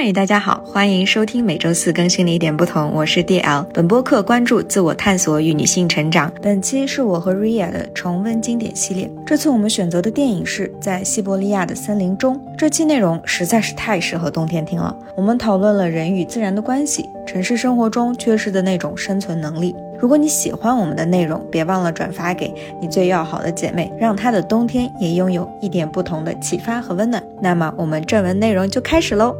[0.00, 3.64] 嗨，大家好，欢迎收听每周四更新的一点不同，我是 DL。
[3.74, 6.32] 本播客关注自我探索与女性成长。
[6.40, 9.10] 本期是我和 Ria 的重温经典系列。
[9.26, 12.40] 这次我们选择的电影是在西伯利亚的森林中。
[12.56, 14.96] 这期内容实在是太适合冬天听了。
[15.16, 19.74] 我们讨论了人与自然的关系，城市生活中缺失的那种生存能力。
[19.98, 27.20] 如果你喜欢我们的内容，别忘了转发给你最要好的姐妹，让她的冬天也拥有一点不同的启发和温暖。
[27.42, 29.34] 那么我们正文内容就开始喽。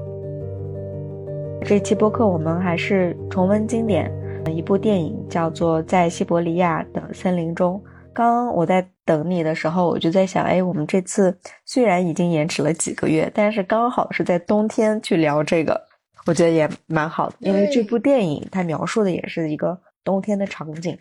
[1.65, 4.11] 这期播客我们还是重温经典，
[4.47, 7.75] 一部电影叫做《在西伯利亚的森林中》。
[8.15, 15.79] 刚刚我在等你的时候，我就在想，哎，我们这次虽然已经延迟了几个月，但是刚好是在冬天去聊这个，
[16.27, 20.97] 我觉得也蛮好的，因为这部电影它描述的也是一个冬天的场景。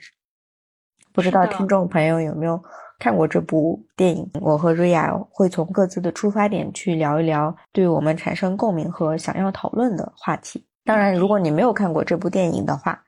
[1.13, 2.61] 不知道听众朋友有没有？
[2.99, 10.65] 看过这部电影，我和瑞亚会从各自的出发点去聊一聊对我们产生共鸣和想要讨论的话题。
[10.83, 12.99] 当然，如果你没有看过这部电影的话，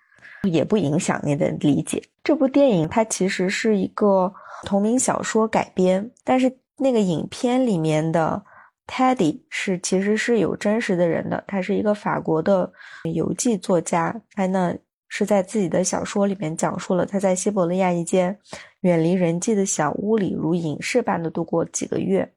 [0.44, 2.02] 也不影响你的理解。
[2.24, 4.32] 这部电影它其实是一个
[4.64, 8.42] 同名小说改编，但是那个影片里面的
[8.88, 12.72] Teddy 是其实是有真实的人的，他是一个法国的
[13.14, 14.74] 游记作家，他呢
[15.08, 18.38] 是在自己的小说里面讲述了他在西伯利亚一间。
[18.82, 22.32] 远离人迹的小屋里，如影视般的度过几个月。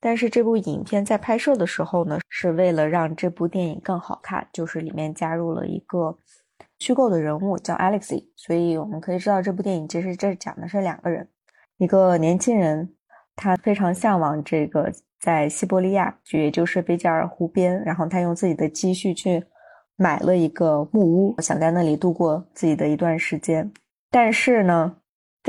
[0.00, 6.16] 但是这部影片在拍摄的时候呢，是为了让这部电影更好看，就是里面加入了一个
[6.78, 8.24] 虚构的人物叫 Alexi。
[8.36, 11.28] 所以我们可以知道，这部电影其实这讲的是两个人，
[11.78, 12.94] 一个年轻人，
[13.34, 19.44] 他非常向往这个在西伯利亚，也就是贝加尔湖边，然后他用自己的积蓄去
[19.96, 23.68] 买了一个木屋，想在那里度过自己的一段时间。
[24.12, 24.94] 但是呢，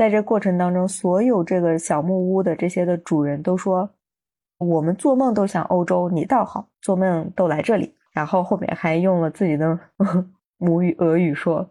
[0.00, 3.86] 在这过程当中，所有这个小木屋的这些的主人都说
[4.56, 9.78] ：“我们做梦都想欧洲，你倒好，做梦都来这里。”然后后面还用了自己的
[10.56, 11.68] 母语俄语说：“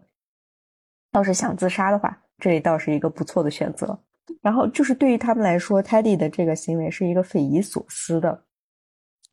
[1.10, 3.98] 要是想自杀的话，这里倒是一个不错的选择。”
[4.40, 8.44] 然后就是对于他们来说，Teddy 的这个行为是一个匪夷所思的。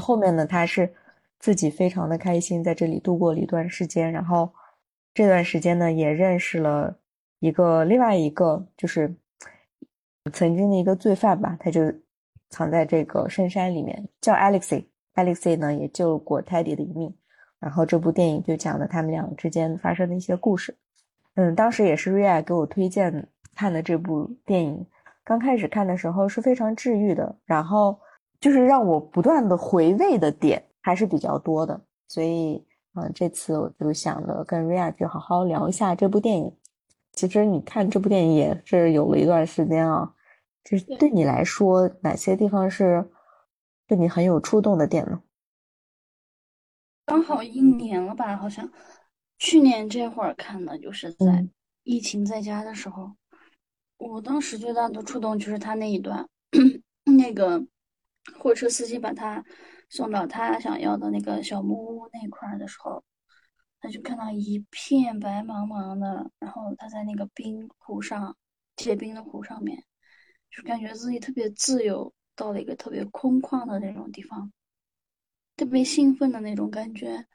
[0.04, 0.92] 后面呢，他是
[1.38, 4.52] 自己非常的开心，在这里度过了一段时间，然后
[5.14, 6.98] 这段时间呢，也认识了。
[7.40, 9.16] 一个另外一个就是
[10.34, 11.82] 曾经的一个罪犯吧，他就
[12.50, 14.86] 藏在这个深山里面，叫 Alexi。
[15.16, 17.14] Alexi 呢也救过 Teddy 的一命。
[17.60, 20.78] 然后这部电影就讲了他们俩之间发生的一些故事。
[21.36, 24.86] 嗯，当时也是 Ria 给我推荐看的这部电影。
[25.24, 28.00] 刚开始看的时候是非常治愈的，然后
[28.40, 31.82] 就是让我不断的回味的点还是比较多的。
[32.08, 36.52] 所以，嗯，这次我就想着跟 Ria 去好好聊一下这部电影。
[37.18, 40.14] 其实你看这部电影也是有了一段时间啊，
[40.64, 43.10] 就是对你来说哪些地方是
[43.88, 45.24] 对你很有触动的点呢？
[47.08, 48.72] 刚好一年了吧，好像
[49.40, 51.48] 去年这会儿看的，就是在
[51.84, 53.12] 疫情在家的时候。
[53.98, 56.30] 我当时最大的触动就是他那一段，
[57.18, 57.66] 那个
[58.38, 59.44] 货车司机把他
[59.90, 63.04] 送到他想要的那个小木屋那块儿的时候。
[63.80, 68.36] 他就看到一片白茫茫的，然后他在那个冰湖上，
[68.76, 69.84] 结冰的湖上面，
[70.50, 74.52] 就感觉自己特别自由，到了一个特别空旷的那种地方，
[75.56, 77.26] 特别兴奋的那种感觉。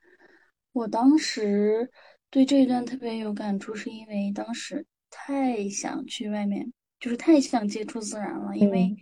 [0.72, 1.90] 我当时
[2.30, 8.56] 对这一段特别有感触，是因为当时太想去外面，就是太想接触自然了。
[8.56, 8.96] 因为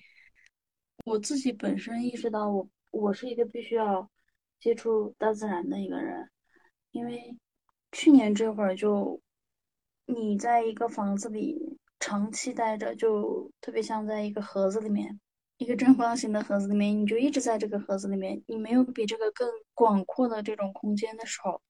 [1.07, 4.11] 我自己本身意识到，我我是一个必须要
[4.61, 6.29] 接触大自然的一个人。
[6.93, 7.37] 因为
[7.93, 9.21] 去年这会儿就
[10.07, 15.21] 你在一个房子里长期待着，就特别像在一个盒子里面，
[15.59, 21.63] 一个正方形的盒子里面，你就一直在这个盒子里面，你没有比这个更广阔的这种空间的时候，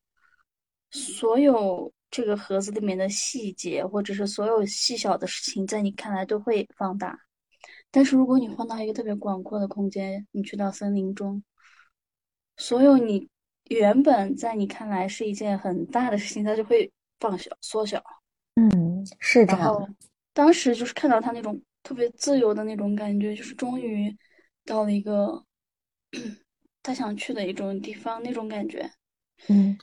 [0.91, 7.19] 所有这个盒子里面的细节或者是所有细小的事情，在你看来都会放大。
[7.91, 11.43] 但是如果你换到一个特别广阔的空间，你去到森林中，
[12.57, 13.29] 所有你。
[13.71, 18.03] 原本在你看来是一件很大的事情，它就会放小、缩小。
[18.57, 19.97] 嗯，是这样。
[20.33, 24.15] 当时就是看到他那种特别自由的那种感觉，就是终于
[24.65, 25.45] 到了一个
[26.83, 28.91] 他想去的一种地方，那种感觉。
[29.49, 29.79] 嗯。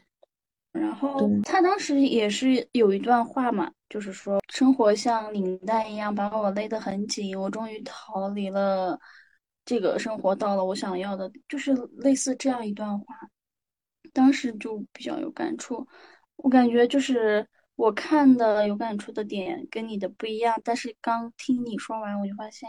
[0.74, 9.00] 然后他当时也是有一段话嘛，就是说生活像领带一样把我勒得很紧，我终于逃离了
[9.66, 13.06] 这个生活，到了我想要的，就是类似这样一段话。
[14.18, 15.88] 当时就比较有感触，
[16.38, 22.68] 我感觉就是我看的有感触的点跟你的不一样，但是刚听你说完，我就发现，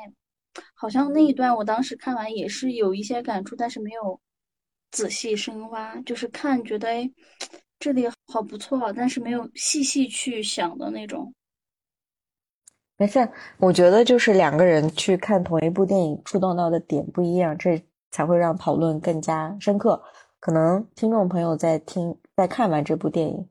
[0.74, 4.20] 好像那一段我当时看完也是有一些感触，但是没有
[4.90, 7.10] 仔细深挖，就是看觉得哎，
[7.78, 11.32] 这里好不错，但是没有细细去想的那种。
[12.98, 20.02] 没事，我觉得就是两个人去看同一部电影，触动到的点不一样，这才会让讨论更加深刻。
[20.40, 23.48] 可能听众朋友在听、在看完这部电影，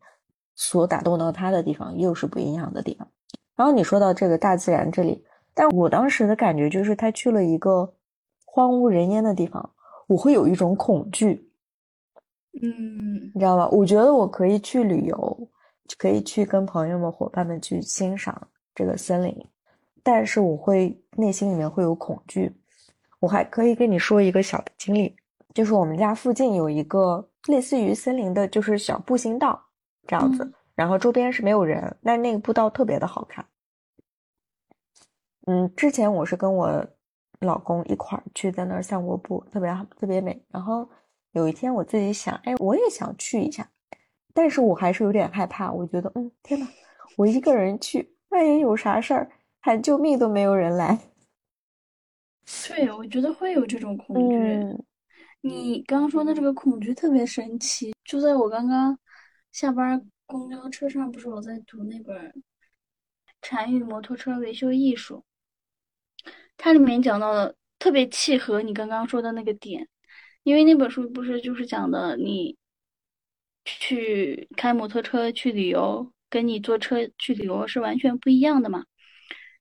[0.55, 3.07] 所打动到他的地方又是不一样的地方。
[3.55, 5.23] 然后你说到这个大自然这里，
[5.53, 7.93] 但我当时的感觉就是他去了一个
[8.45, 9.69] 荒无人烟的地方，
[10.07, 11.51] 我会有一种恐惧。
[12.61, 13.67] 嗯，你知道吧？
[13.69, 15.49] 我觉得我可以去旅游，
[15.97, 18.47] 可以去跟朋友们、伙伴们去欣赏。
[18.75, 19.35] 这个森林，
[20.03, 22.55] 但是我会内心里面会有恐惧。
[23.19, 25.15] 我还可以跟你说一个小的经历，
[25.57, 29.59] 就是我们家附近有一个类似于森林的，就是小步行道
[30.05, 33.43] 这样子，然后周边是没有人，但那个步道特别的好看。
[35.47, 36.85] 嗯，之前我是跟我
[37.39, 40.39] 老公一块儿去在那儿散过步，特别特别美。
[40.51, 40.87] 然后
[41.31, 43.67] 有一天我自己想，哎，我也想去一下，
[44.35, 45.71] 但是我还是有点害怕。
[45.71, 46.67] 我觉得，嗯，天呐，
[47.17, 48.13] 我一个人去。
[48.29, 50.99] 万一有啥事儿，喊救命都没有人来。
[52.67, 54.83] 对，我觉得会有这种恐惧。
[55.41, 57.93] 你刚刚说的这个恐惧特别神奇。
[58.03, 58.97] 就在我刚刚
[59.51, 62.15] 下班公交车上，不是我在读那本
[63.41, 65.23] 《禅语摩托车维修艺术》，
[66.57, 69.87] 它里面讲到的特别契合你刚刚说的那个点，
[70.43, 72.57] 因为那本书不是就是讲的你
[73.65, 76.11] 去开摩托车去旅游。
[76.29, 78.83] 跟你坐车去旅游是完全不一样的嘛？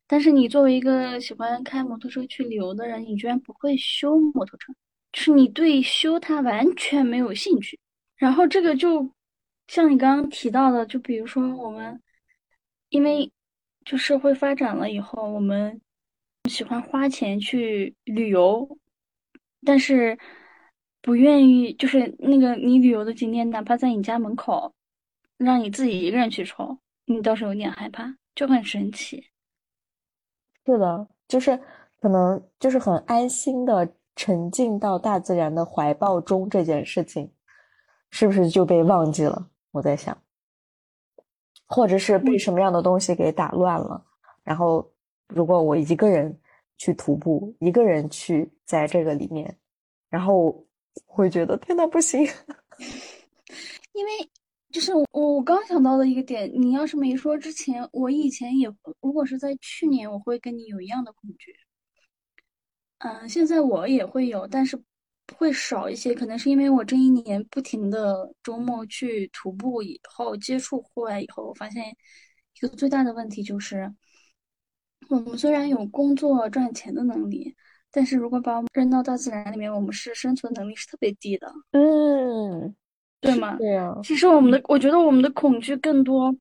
[0.08, 4.74] 但是你作为一个喜欢开摩托车去旅游的人，你居然不会修摩托车，
[5.18, 7.80] 是你对修它完全没有兴趣。
[8.16, 9.10] 然后这个就
[9.66, 11.98] 像你刚刚提到的，就比如说我们
[12.90, 13.32] 因为
[13.86, 15.80] 就社会发展了以后，我们
[16.50, 18.78] 喜欢花钱去旅游，
[19.64, 20.18] 但是
[21.00, 24.72] 不愿意就是那个你旅游的景点，哪怕在你家门口。
[25.38, 29.22] 让你自己一个人去抽，你倒是有点害怕，就很神奇。
[30.64, 31.60] 是的，就是
[32.00, 33.86] 可能就是很安心的
[34.16, 37.30] 沉浸到大自然的怀抱中，这件事情
[38.10, 39.48] 是不是就被忘记了？
[39.70, 40.16] 我在想，
[41.66, 44.04] 或者是被什么样的东西给打乱了？
[44.42, 44.90] 然后，
[45.28, 46.36] 如果我一个人
[46.78, 49.56] 去徒步，一个人去在这个里面，
[50.08, 50.66] 然后
[51.04, 52.26] 会觉得天呐，不行，
[53.92, 54.10] 因为。
[54.72, 58.68] 就是我我刚想到的一个点，你要是没说之前，我以前也
[59.00, 61.54] 如果是在去年，我会跟你有一样的恐惧。
[62.98, 64.80] 嗯，现在我也会有，但是
[65.36, 71.84] 会少一些，可能是因为我这一年不停的周末去徒步以后，接触户外以后，我发现
[72.56, 73.92] 一个最大的问题就是，
[75.08, 77.54] 我们虽然有工作赚钱的能力，
[77.90, 81.52] 但是如果把我们扔到大自然里面，我们是生存能力是特别低的。
[81.72, 82.74] 嗯。
[83.18, 83.56] 对吗？
[83.56, 83.96] 对呀。
[84.04, 86.36] 其实我们的，我觉得我们的恐惧更多，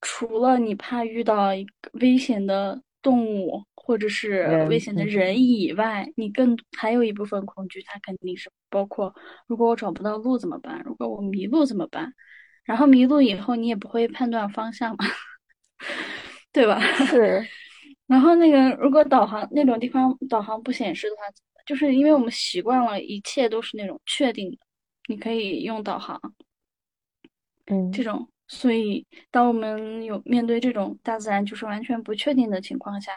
[0.00, 9.14] 除了你怕遇到一个危险的动物或者是危险的人以外，你更还有一部分恐惧，它肯定是包括：
[9.46, 10.82] 如果我找不到路怎么办？
[10.84, 12.12] 如果我迷路怎么办？
[12.64, 15.04] 然后迷路以后你也不会判断方向嘛，
[16.52, 16.80] 对吧？
[17.06, 17.46] 是。
[18.08, 21.22] 然后那个，如果导航那种地方导航不显示的话，
[21.64, 24.58] 就是因为我们习惯了一切都是那种确定的。
[25.08, 26.20] 你可以用导航，
[27.66, 33.12] 嗯，这种，所以当我们有面对这种大自然就是完全不确定的情况下，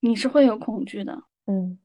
[0.00, 1.16] 你是会有恐惧的，
[1.46, 1.78] 嗯，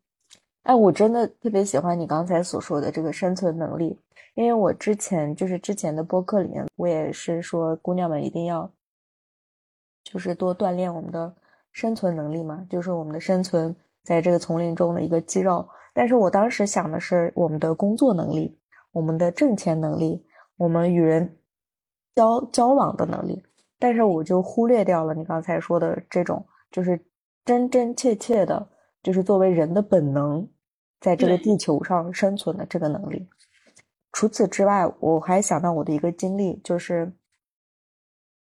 [0.63, 3.97] 哎，我真的特别喜欢你刚才所说的这个生存能力，
[4.35, 8.71] 因为我之前就是之前的播客里面，我也是说姑娘们一定要，
[10.03, 11.35] 就是多锻炼我们的
[11.71, 18.55] 生存能力嘛，就是我们的生存在这个丛林中的一个肌肉，但是我当时想的是我们的工作能力。
[18.91, 20.25] 我们的挣钱能力，
[20.57, 21.37] 我们与人
[22.19, 23.41] 交交往的能力，
[23.79, 27.01] 但是我就忽略掉了你刚才说的这种，就是
[27.45, 28.67] 真真切切的，
[29.01, 30.45] 就是作为人的本能，
[30.99, 33.25] 在这个地球上生存的这个能力。
[34.11, 37.09] 除此之外，我还想到我的一个经历，就是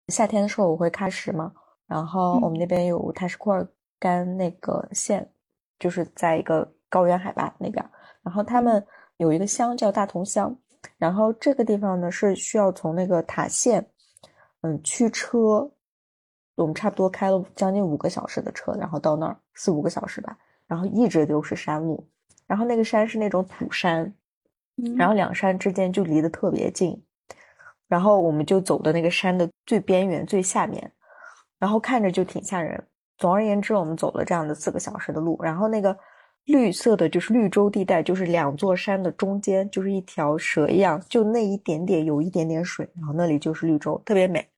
[0.09, 1.53] 夏天的时候我会喀什嘛，
[1.87, 3.65] 然后我们那边有塔什库尔
[4.01, 5.31] 干那个县，
[5.79, 7.89] 就是在一个高原海拔那边，
[8.23, 8.85] 然后他们。
[9.19, 10.57] 有一个乡叫大同乡，
[10.97, 13.85] 然后这个地方呢是需要从那个塔县，
[14.61, 15.71] 嗯，驱车，
[16.55, 22.07] 我们差不多开了将近五个小时的车，然后到那儿四五个小时吧，然后一直都是山路，
[22.47, 24.13] 然后那个山是那种土山，
[24.97, 27.01] 然后两山之间就离得特别近，
[27.89, 30.93] 然后我们就走的那个山的最边缘最下面，
[31.59, 32.83] 然后看着就挺吓人。
[33.17, 35.99] 总而言之，我们走了这样的四个小时的路，然后那个。
[36.49, 44.49] 绿色的，就是绿洲地带，就是两座山的中间，就是一条蛇一样，就那一点点有一点点水，然后那里就是绿洲，特别美。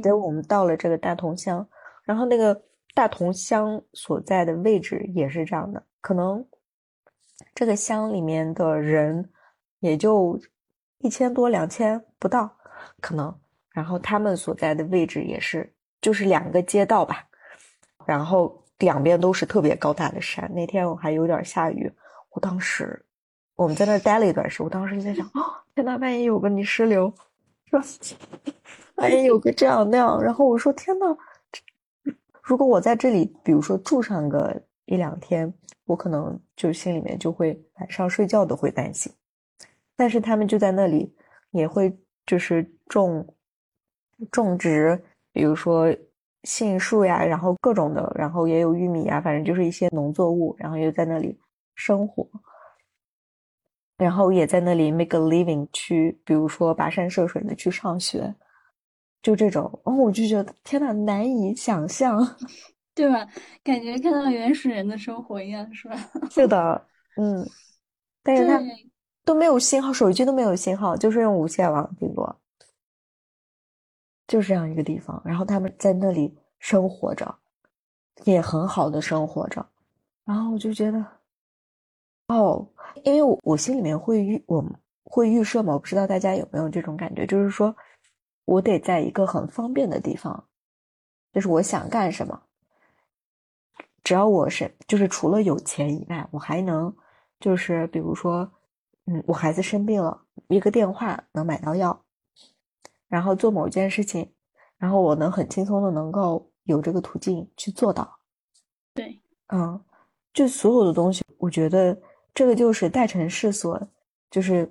[0.00, 1.66] 等我们到了这个大同乡，
[2.04, 2.62] 然后那个
[2.94, 6.44] 大同乡所在的位置也是这样的，可能
[7.54, 9.28] 这个乡里面的人
[9.80, 10.40] 也就
[10.98, 12.48] 一千多两千不到，
[13.00, 13.36] 可能，
[13.72, 17.26] 然后他们所在的位置也是，就是两个街道吧，
[18.06, 20.50] 然后两边都是特别高大的山。
[20.54, 21.90] 那天我还有点下雨，
[22.30, 23.04] 我当时
[23.54, 25.42] 我们在那待了一段时间，我当时就在想，哦，
[25.74, 27.12] 天呐，万一有个泥石流，
[27.66, 27.84] 是吧？
[28.96, 31.16] 哎，有个这样那样，然后我说天呐，
[32.42, 35.52] 如果我在这里，比如说住上个一两天，
[35.84, 39.12] 我可能就心里面就会晚上睡觉都会担心。
[39.96, 41.14] 但是他们就在那里，
[41.50, 43.26] 也会就是种
[44.30, 45.02] 种植，
[45.32, 45.94] 比如说
[46.46, 51.36] 杏树呀，然后各种的，然后也有玉米呀，反正就是一些农作物，然后又在那里
[51.74, 52.26] 生活。
[53.98, 58.34] 然后也在那里 make a living，去比如说跋山涉水的去上学，
[59.22, 62.36] 就这种，哦，我就觉得天呐，难以想象，
[62.94, 63.26] 对吧？
[63.64, 65.96] 感觉看到原始人的生活一样，是吧？
[66.30, 66.86] 是的，
[67.16, 67.42] 嗯，
[68.22, 68.60] 但是他
[69.24, 72.38] 都没有信号，手机都没有信号，就是用无线网顶多，
[74.26, 75.20] 就是这样一个地方。
[75.24, 77.34] 然后他们在那里生活着，
[78.24, 79.64] 也很好的生活着，
[80.24, 81.04] 然后我就觉得，
[82.28, 82.68] 哦。
[83.04, 84.64] 因为我我心里面会预我
[85.04, 87.76] 会预设嘛，我不知道大家有没有这种感觉，就是说
[88.46, 90.48] 我得在一个很方便的地方，
[91.34, 92.40] 就是我想干什么，
[94.02, 96.96] 只要我是就是除了有钱以外，我还能
[97.38, 98.50] 就是比如说，
[99.04, 102.05] 嗯，我孩子生病了，一个电话能买到药，
[103.08, 104.30] 然后做某件事情，
[104.78, 108.20] 然后我能很轻松的能够有这个途径去做到。
[108.94, 109.80] 对，嗯，
[110.32, 111.96] 就所有的东西，我觉得。
[112.36, 113.80] 这个就是代城市所，
[114.30, 114.70] 就是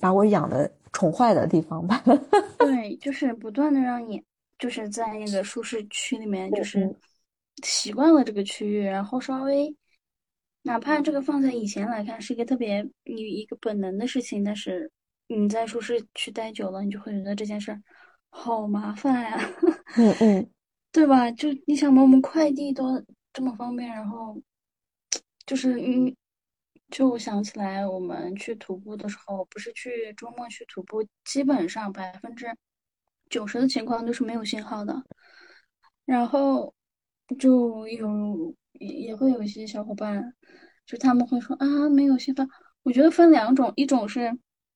[0.00, 2.02] 把我养的宠坏的地方吧。
[2.56, 4.24] 对， 就是不断的让你
[4.58, 6.96] 就是在那个舒适区里面，就是
[7.62, 9.76] 习惯了这个区域，然后稍微
[10.62, 14.90] 哪怕这个放在以前来看是一个特别你一个本能的事情，但是
[15.36, 17.82] 你在舒适区待久了，你就会觉得这件事儿
[18.30, 19.38] 好麻烦呀。
[19.96, 20.50] 嗯嗯，
[20.92, 21.30] 对吧？
[21.32, 24.40] 就你想嘛，我们快递都这么方便，然后
[25.46, 26.14] 就是嗯。
[26.90, 32.54] 就我想起来，我们去徒步的时候，不是去周末去徒步，基本上百分之
[33.30, 35.02] 九十的情况都是没有信号的。
[36.04, 36.74] 然后
[37.38, 40.34] 就有也会有一些小伙伴，
[40.84, 42.44] 就他们会说啊，没有信号。
[42.82, 44.30] 我觉得分两种，一种是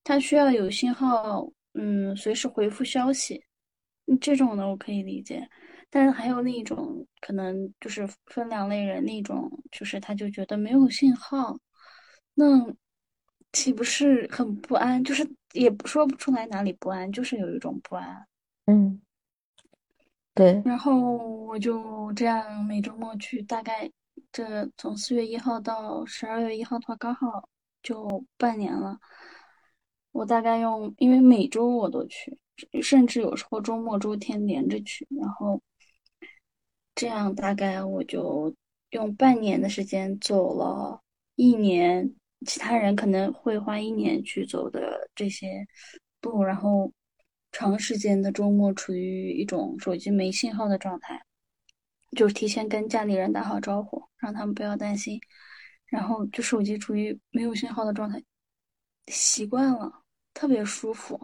[0.07, 1.45] 他需要有信号，
[1.75, 3.43] 嗯，随时回复消息，
[4.21, 5.49] 这种的我可以理解。
[5.91, 11.59] 但是还有另一种，可能就是分两类人，另一种就是他就觉得没有信号。
[12.35, 12.45] 那
[13.53, 15.03] 岂不是很不安？
[15.03, 18.25] 就是也不说不出来哪里不安，就是有一种不安。
[18.67, 19.03] 嗯，
[20.35, 20.63] 对。
[20.65, 23.91] 然后我就这样每周末去，大概
[24.31, 27.49] 这从四月一号到十二月一号的话，刚好
[27.83, 28.97] 就半年了。
[30.17, 32.39] 我大概用，因为每周我都去，
[32.83, 35.61] 甚至有时候周末周天连着去，然后
[36.95, 38.55] 这样大概我就
[38.91, 41.01] 用半年的时间走了
[41.35, 42.15] 一年。
[42.47, 45.67] 其他人可能会花一年去走的这些
[46.21, 46.93] 路，然后
[47.51, 51.25] 长时间的周末处于一种手机没信号的状态，
[52.13, 55.19] 就提前跟家里人打好招呼，让他们不要担心，
[55.87, 58.23] 然后就手机处于没有信号的状态，
[59.09, 60.03] 习惯了，
[60.37, 61.19] 特别舒服。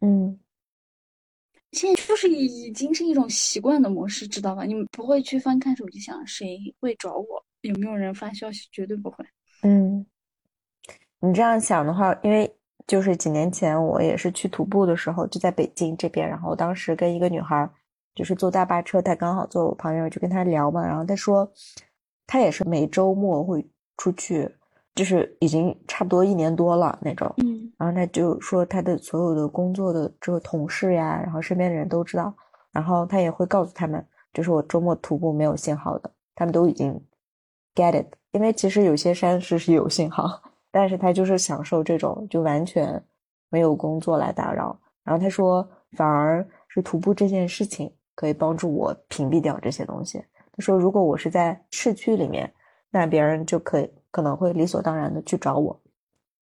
[0.00, 0.38] 嗯，
[1.72, 4.62] 现在就是已经是一种习惯的模式，知道吧？
[4.62, 9.24] 你们不会去翻看手机想谁会找我，有没有人发消息，绝对不会。
[9.62, 10.06] 嗯。
[11.20, 12.54] 你这样想的话，因为
[12.86, 17.68] 就是几年前我也是去徒步的时候，就在北京这边，然后当时跟一个女孩
[18.14, 21.50] 就是坐大巴车，她刚好坐我旁边，我就跟她聊嘛，然后她说
[22.26, 24.46] 她也是每周末会出去，
[24.94, 32.34] 就是已经差不多一年多了那种，嗯，然后他就说他的所有的工作的这个同事呀，然后身边的人都知道，
[32.72, 37.00] 然后他也会告诉他们，就是我周末徒步没有信号的，他们都已经
[37.74, 40.40] get it，因为其实有些山是是有信号。
[40.70, 43.00] 但是他就是享受这种，就完全
[43.48, 44.76] 没有工作来打扰。
[45.04, 50.18] 然后他说，反而是徒步这件事情可以帮助我屏蔽掉这些东西。
[50.18, 52.52] 他说，如果我是在市区里面，
[52.90, 55.80] 那别人就可以可能会理所当然的去找我。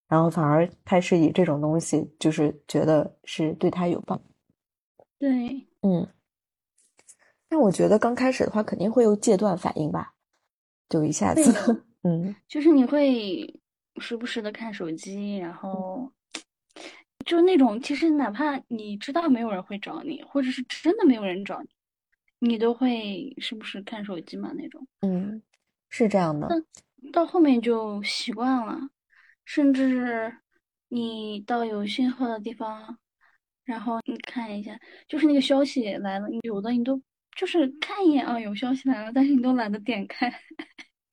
[0.08, 4.20] 然后反而他是以这种东西，就是觉得是对他有帮。
[5.18, 6.08] 对，嗯。
[7.50, 10.12] 但我觉得刚开始的话，肯定会有戒断反应吧，
[10.88, 11.42] 就一下子。
[12.04, 13.58] 嗯，就是你会
[13.96, 16.12] 时不时的看手机，然后
[17.24, 21.68] 就那种，其实哪怕你知道没有人会找你，或者是真的没有人找你，
[22.50, 24.86] 你都会时不时看手机嘛那种。
[25.00, 25.42] 嗯，
[25.88, 26.48] 是这样的。
[27.12, 28.78] 到后面就习惯了，
[29.48, 30.30] 甚至
[30.88, 32.98] 你到有信号的地方，
[33.64, 34.78] 然后你看一下，
[35.08, 37.00] 就是那个消息来了，有的你都
[37.34, 40.30] 就是看一眼啊，有消息来了，但是你都懒得点开。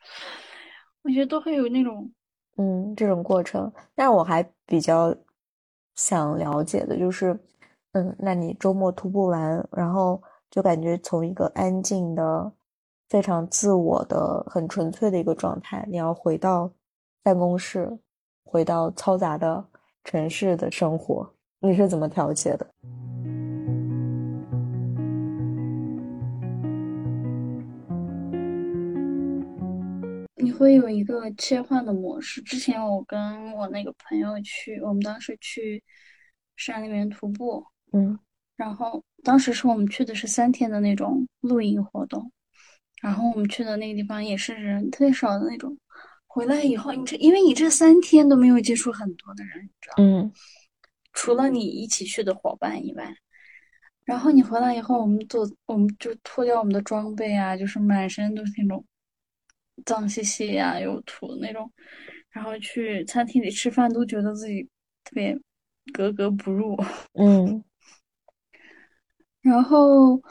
[1.03, 2.11] 我觉得都会有那种，
[2.57, 3.71] 嗯，这种过程。
[3.95, 5.15] 但我还比较
[5.95, 7.39] 想了解的就是，
[7.93, 12.51] 嗯，那你周末徒步完，然后就感觉从一个安静的。
[13.07, 15.85] 非常自我的、很纯粹的一个状态。
[15.87, 16.73] 你要回到
[17.21, 17.99] 办公室，
[18.55, 19.67] 回到嘈杂的
[20.05, 22.65] 城市的生活，你是怎么调节的？
[30.37, 32.41] 你会有一个切换的模式。
[32.43, 35.83] 之前我跟我那个朋友去，我们当时去
[36.55, 38.17] 山里面徒步，嗯，
[38.55, 42.31] 然后当时是我们去的是三天的那种露营活动。
[43.01, 45.77] 然后我们去的那个地方也是人特别少的那种。
[46.35, 50.29] 回来以后，你这因为你这三天都没有接触很多的人，你知道嗯。
[51.13, 53.15] 除了你一起去的伙伴以外，
[54.03, 58.85] 然后你回来以后，我们做我们就脱掉我们的装备啊，就是满身都是那种
[59.85, 61.71] 脏兮兮呀、有土的那种，
[62.31, 64.61] 然后去餐厅里吃饭都觉得自己
[65.05, 65.39] 特别
[65.93, 66.75] 格格不入。
[67.17, 67.63] 嗯。
[69.41, 70.21] 然后。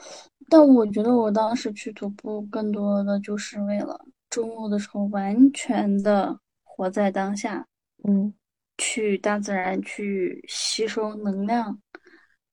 [0.51, 3.99] 但我觉得我当时去徒步，更多的就是为了
[4.35, 7.65] 周末的时候完全的活在当下，
[8.03, 8.35] 嗯，
[8.77, 11.79] 去大自然去吸收能量，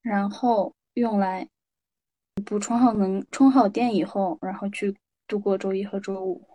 [0.04, 1.50] 然后用来
[2.46, 4.96] 补充好能充好电以后，然后去
[5.28, 6.48] 度过周一和周五。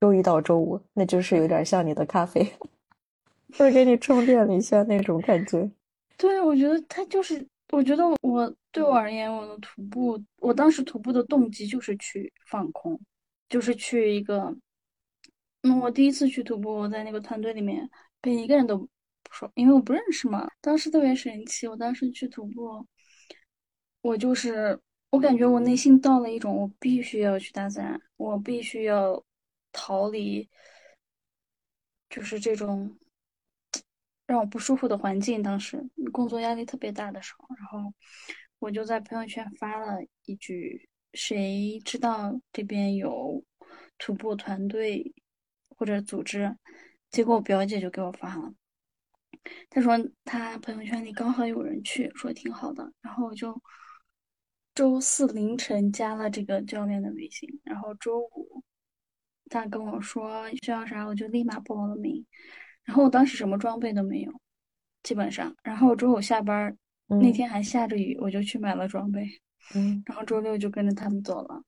[0.00, 2.44] 周一到周五，那就是有点像你的咖啡，
[3.56, 5.70] 会给你充电了一下那种感觉。
[6.16, 7.46] 对，我觉得它就是。
[7.72, 13.00] 我觉得我对我而言，我的徒步，我当时徒步的动机就是去放空，
[13.50, 14.56] 就是去一个，
[15.62, 17.86] 嗯，我第一次去徒步，我在那个团队里面
[18.22, 18.88] 被一个人都不
[19.30, 20.48] 说，因为我不认识嘛。
[20.62, 22.86] 当时特别神奇，我当时去徒步，
[24.00, 29.22] 我就是我感觉我内心到了一种，我必须要去大自然，我必须要
[29.72, 30.48] 逃离，
[32.08, 32.96] 就是这种。
[34.26, 37.92] 让我不舒服的环境，当时工作压力特别大的时候，然后
[38.60, 43.44] 我就在朋友圈发了一句：“谁知道这边有
[43.98, 45.14] 徒步团队
[45.76, 46.56] 或者组织？”
[47.10, 48.54] 结果我表姐就给我发了，
[49.68, 52.92] 她说她朋友圈里刚好有人去，说挺好的。
[53.00, 53.60] 然后我就
[54.74, 58.62] 周四凌晨加了这个教练的微信，然后周五
[59.48, 62.24] 他跟我说需要啥，我就立马报了名。
[62.84, 64.32] 然后我当时什么装备都没有，
[65.02, 65.56] 基本上。
[65.64, 66.78] 然后周五下班
[67.18, 69.26] 那天还下着雨，我就去买了装备。
[69.74, 70.02] 嗯。
[70.06, 71.62] 然后周六就跟着他们走了。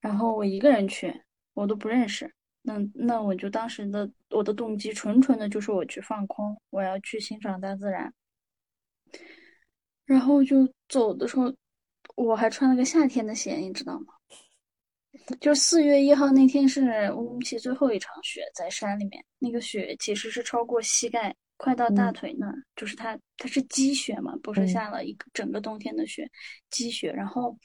[0.00, 1.22] 然后我一个人去，
[1.54, 2.32] 我都不认识。
[2.62, 8.12] 那那我就当时的我的动机纯纯的就是我去放空，我要去欣赏大自然。
[10.04, 11.52] 然后就走的时候，
[12.14, 14.06] 我还穿了个夏天的鞋，你知道吗？
[15.40, 26.30] 就四月一号那天是乌鲁木齐最后一场雪，在山里面，那个雪其实是超过膝盖，快到大腿那儿，就是它它是积雪嘛，不是下了一个整个冬天的雪，
[26.70, 27.10] 积雪。
[27.12, 27.56] 然后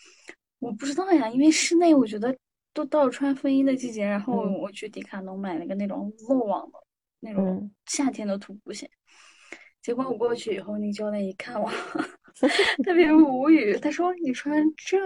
[0.60, 2.36] 我不知道呀，因为室内我觉得
[2.73, 6.80] 都到穿风衣的季节，然后我去迪卡侬买了个那种漏网的
[7.19, 8.89] 那种夏天的徒步鞋，
[9.82, 11.69] 结果我过去以后，那教练一看我，
[12.84, 14.99] 特别无语，他说你穿这，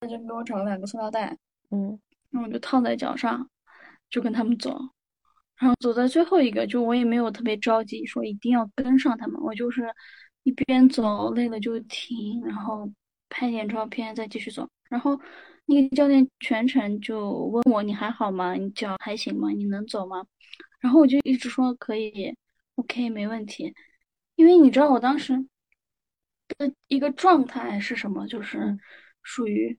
[0.00, 1.38] 他就给我找了两个塑料袋。
[1.70, 1.98] 嗯，
[2.30, 3.48] 然后我就套在脚上，
[4.10, 4.76] 就跟他们走，
[5.56, 9.82] 然后走在最后一个，就我也没有特别着急，说一定要跟上他们，我就是
[10.42, 12.90] 一边走累了就停，然后
[13.28, 14.68] 拍点照片再继续走。
[14.88, 15.18] 然后
[15.66, 18.54] 那个教练全程就问我你还好吗？
[18.54, 19.50] 你脚还行吗？
[19.50, 20.24] 你能走吗？
[20.80, 22.36] 然后我就一直说可以
[22.76, 23.74] ，OK，没问题。
[24.36, 25.46] 因为你知道我当时
[26.58, 28.78] 的一个状态是什么，就是
[29.22, 29.78] 属于。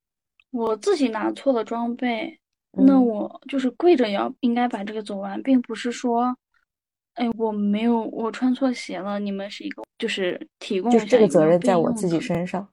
[0.52, 2.40] 我自己拿错了装备，
[2.78, 6.36] 那我就是跪着要应该把这个走完，并不是说，
[7.14, 12.68] 哎，我没有我穿错鞋了，你们是一个就是提供就是这个责任在我自己身上。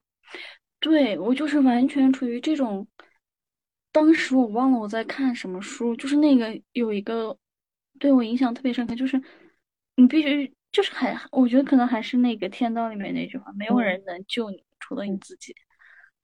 [0.80, 2.86] 对我就是完全处于这种，
[3.92, 7.36] 当时我忘了我在看什么书，就是那个有一个
[8.00, 9.22] 对我影响特别深刻，就是
[9.94, 15.54] 你必须就是还我觉得可能还是那个天道里面那句话，没有人能救你，除了你自己。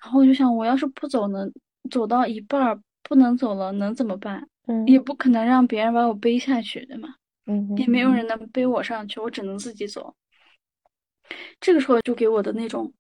[0.03, 1.47] 然后我就想，我要是不走呢，
[1.91, 4.47] 走到一半儿不能走了，能怎么办？
[4.66, 7.14] 嗯，也不可能让别人把我背下去，对吗？
[7.47, 10.14] 嗯，也没有人能背我上去，我只能自己走。
[11.59, 12.92] 这个时候就给我的那种，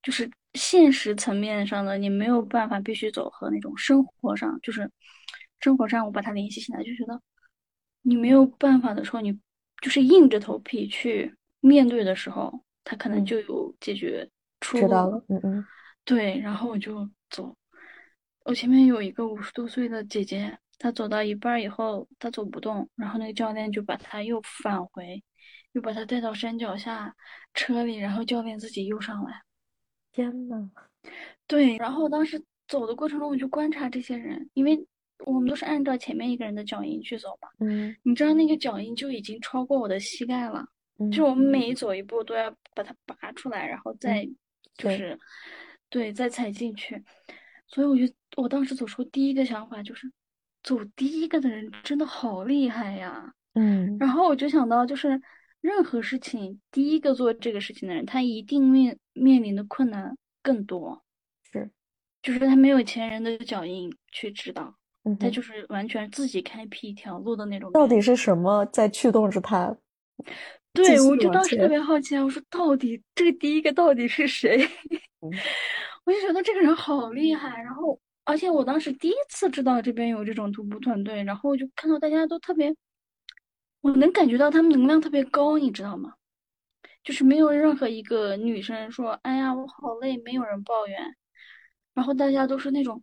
[0.00, 4.88] 就是现实层面上的你没有办法必须走和那种生活上，就是
[5.58, 7.20] 生活上我把它联系起来，就觉得
[8.02, 9.36] 你没有办法的时候，你
[9.80, 14.30] 就是硬着头皮去面对的时候，他可能就有解决。
[14.60, 15.64] 知道了，嗯嗯，
[16.04, 17.56] 对，然后我就走。
[18.44, 25.22] 我前面有一个五十多岁的姐姐，她走到一半以后，她走不动，然后那个教练就把她又返回。
[25.72, 27.16] 又把她带到山脚下
[27.54, 29.40] 车里，然后教练自己又上来。
[30.12, 30.70] 天呐，
[31.46, 34.86] 对，然后当时走的过程中，我就观察这些人，因为
[35.24, 37.48] 我们都是按照前面一个人的脚印去走嘛。
[37.60, 40.62] 嗯，你知道那个脚印就已经超过我的膝盖了，
[40.98, 44.22] 嗯就我们每走一步都要把它拔出来，然后再
[44.76, 45.18] 就对是
[45.88, 47.02] 对再踩进去。
[47.72, 50.08] 所以我就我当时走出第一个想法就是，
[50.62, 53.34] 走第一个的人真的好厉害呀。
[53.54, 55.20] 嗯，然后我就想到就是。
[55.62, 61.04] 任何事情，第一个做这个事情的人，他一定面面临的困难更多。
[61.52, 61.70] 是，
[62.20, 67.70] 就是他没有前人的脚印去指导，嗯他就是完全自己开辟一条路的那种。
[67.70, 69.72] 到底是什么在驱动着他？
[70.72, 72.24] 对，我就当时特别好奇啊！
[72.24, 74.68] 我说，到底这个第一个到底是谁？
[75.20, 75.30] 嗯、
[76.04, 77.62] 我就觉得这个人好厉害。
[77.62, 82.74] 然后，而且我当时第一次知道这边有这种徒步团队，然后我就看到大家都特别。
[83.80, 86.14] 我能感觉到他们能量特别高，你知道吗？
[87.04, 91.16] 就是没有任何一个女生说：“哎呀，我好累。”没有人抱怨，
[91.94, 93.02] 然后大家都是那种：“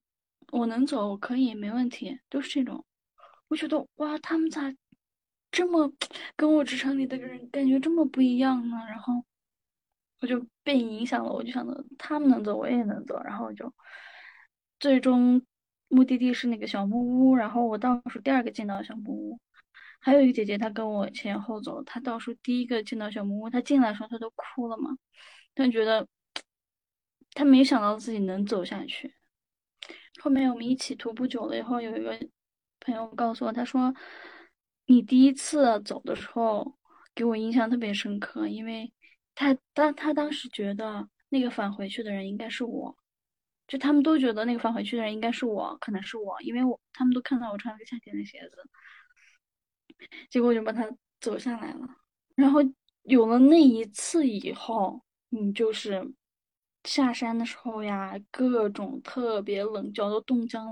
[0.53, 2.85] 我能走，我可以，没问题。”都是这种。
[3.49, 4.73] 我觉得哇，他们咋
[5.51, 5.91] 这么
[6.37, 8.77] 跟我职场里的人感觉这么不一样呢？
[8.87, 9.25] 然后
[10.21, 13.21] 我就被影响了，我就想着他们能走，我也能走。
[13.23, 13.73] 然后就
[14.79, 15.41] 最终
[15.87, 19.39] 目的地是那个小木屋，然后我倒数第二个进到小木屋。
[20.01, 24.97] 还有一个姐姐，她跟我前后走，她倒数第一个进到小木屋，她进来的时候她都哭了嘛，
[25.55, 26.07] 她觉得
[27.33, 29.15] 她没想到自己能走下去。
[30.21, 32.17] 后面我们一起徒步久了以后，有一个
[32.79, 33.93] 朋友告诉我，他说
[34.85, 36.77] 你第一次走的时候
[37.15, 38.91] 给我印象特别深刻，因为
[39.39, 42.93] 他当他当时觉得那个返回去的人应该是我，
[43.69, 48.57] 就他们都觉得那个返回去的人应该是我，可能是我，因为我他们都看到我穿了个夏天的鞋子。
[50.29, 50.85] 结果我就把他
[51.21, 51.87] 走下来了，
[52.35, 52.59] 然后
[53.03, 56.13] 有了那一次以后，你就是
[56.83, 60.71] 下山的时候呀，各种特别冷，脚都冻僵了。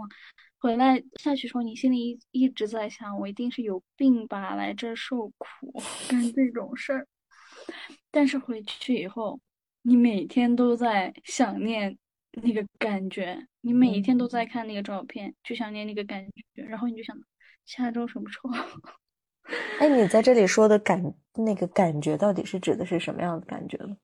[0.60, 7.08] 回来下去时候，你心里一一直在想，我一定是有病吧，来这受苦干这种事儿。
[8.17, 9.39] 但是回去以后，
[9.84, 11.95] 你每天都在想念
[12.41, 16.25] 那个感觉，你每一天都在看那个照片，去想念那个感
[16.56, 17.15] 觉，然后你就想
[17.67, 18.49] 下周什么时候？
[19.80, 23.95] 哎，你在这里 说的感那个感觉，到底是指的是什么样的感觉呢？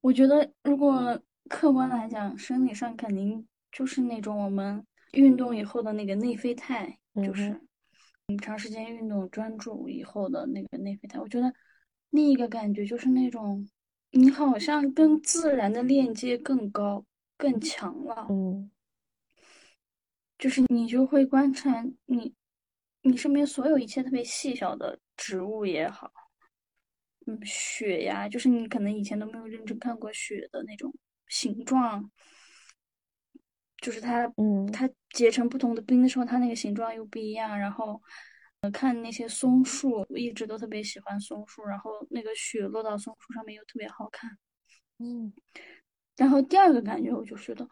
[0.00, 7.60] 我觉得，如果客观来讲，生理上肯定就是那种我们运动以后的那个内啡肽，就是
[8.28, 11.18] 你长时间运动专注以后的那个内啡肽。
[11.18, 11.52] 我觉得
[12.10, 13.68] 另一个感觉就是那种。
[14.12, 17.04] 你好像跟自然的链接更高、
[17.36, 18.26] 更强了。
[18.30, 18.70] 嗯，
[20.38, 22.32] 就是你就会观察你，
[23.02, 26.10] 你身边所有一切特别细小的植物也好，
[27.26, 30.94] 嗯，雪呀，就是你可能以前都没有认真看过雪的那种
[31.28, 32.10] 形状，
[33.86, 38.02] 就是它，嗯，它结成不同的冰的时候，它那个形状又不一样，然后。
[38.72, 44.28] 看那些松树，我一直都特别喜欢松树，然后那个雪落到松树上面又特别好看，
[44.98, 45.32] 嗯。
[46.16, 47.68] 然后第二个感觉，我就觉得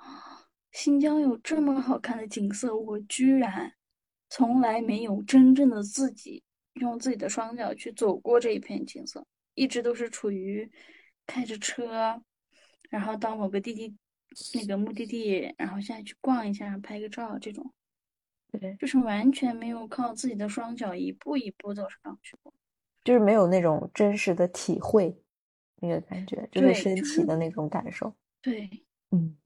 [0.70, 3.72] 新疆有这么好看的景色，我居然
[4.29, 10.70] 从来没有真正的自己用自己的双脚去走过这一片景色，一直都是处于
[11.27, 12.22] 开着车，
[12.88, 13.96] 然后到某个地地
[14.54, 17.72] 那个目的地，然后下去逛一下，拍个照这种。
[18.52, 22.54] 对，就是完全没有靠自己的双脚一步一步走上去过，
[23.02, 25.16] 就是没有那种真实的体会，
[25.76, 28.14] 那个感觉，就是身体的那种感受。
[28.40, 28.70] 对，
[29.10, 29.36] 嗯。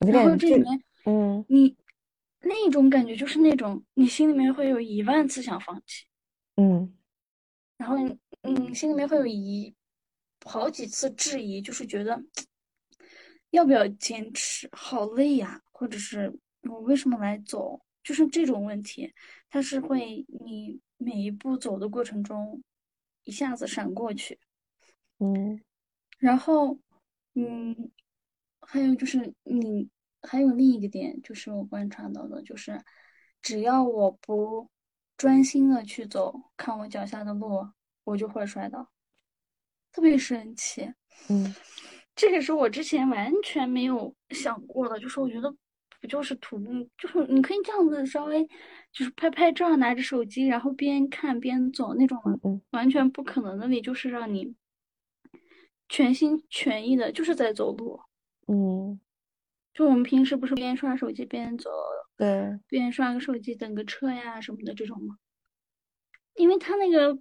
[0.00, 1.74] 然后这里面，嗯，你
[2.40, 6.04] 那种感觉就是那种你心里面会有一万次想放弃，
[6.56, 6.94] 嗯，
[7.78, 7.96] 然后
[8.42, 9.74] 嗯，心里面会有一
[10.44, 12.22] 好几次质疑，就是觉得
[13.54, 17.80] 要不要坚持，好累呀，或者是我为什么来走？
[18.02, 19.14] 就是这种问题，
[19.48, 22.60] 它是会你每一步走的过程中
[23.22, 24.40] 一下子闪过去，
[25.20, 25.62] 嗯，
[26.18, 26.76] 然后，
[27.34, 27.92] 嗯，
[28.60, 29.88] 还有就是你
[30.20, 32.82] 还有另一个点，就是我观察到的，就是
[33.40, 34.68] 只要我不
[35.16, 37.70] 专心的去走，看我脚下的路，
[38.02, 38.90] 我就会摔倒，
[39.92, 40.92] 特别神奇。
[41.28, 41.54] 嗯，
[42.16, 45.54] 这个是我之前完全没有想过的，就是我觉得
[46.00, 48.46] 不就是徒步，就是你可以这样子稍微
[48.92, 54.54] 就是拍拍照，拿着手机，然后边看边走那种嘛，嗯完全不可能的，你就是让你
[55.88, 58.00] 全心全意的，就是在走路。
[58.46, 59.00] 嗯，
[59.72, 61.70] 就我们平时不是边刷手机边走，
[62.16, 65.16] 对，边刷个手机等个车呀什么的这种吗？
[66.34, 67.18] 因为他那个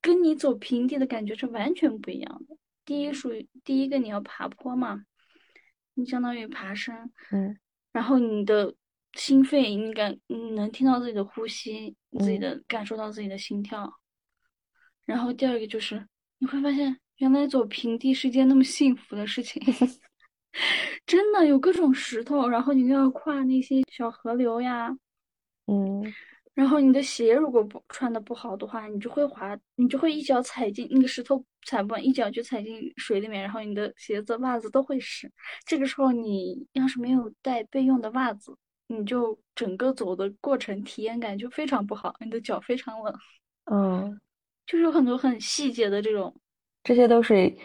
[0.00, 2.56] 跟你走平地的感觉是完全不一样的。
[2.90, 5.04] 第一属于第一个你要爬坡嘛，
[5.94, 7.56] 你相当于爬升，嗯。
[7.92, 8.74] 然后你的
[9.12, 12.40] 心肺，你感你能听到自己的呼吸，自己嗯。
[12.40, 13.88] 的感受到自己的心跳。
[15.04, 16.04] 然后第二个就是
[16.38, 19.62] 你会发现，原来走平地是一件那么幸福的事情，
[21.06, 24.90] 真的有各种石头，然后你又要跨那些小河流呀，
[25.66, 26.02] 嗯
[26.54, 35.30] 然后你的鞋如果不穿的不好的话，你就会滑，你就会一脚踩进那个石头踩不稳，一脚就踩进水里面，然后你的鞋子、袜子都会湿。
[35.64, 38.54] 这个时候你要是没有带备用的袜子，
[38.88, 43.14] 你就整个走的过程体验感就非常不好，你的脚非常冷，
[43.66, 44.20] 嗯，
[44.66, 46.34] 就是有很多很细节的这种。
[46.82, 47.56] 这些都是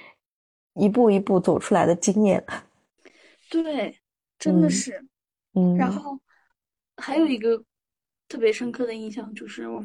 [0.76, 2.46] 一步一步走出来的经验。
[3.50, 3.98] 对，
[4.38, 5.06] 真的嗯是。
[5.54, 6.20] 嗯，然后
[6.98, 7.64] 还有一个
[8.36, 9.82] 特别深刻的印象就是，我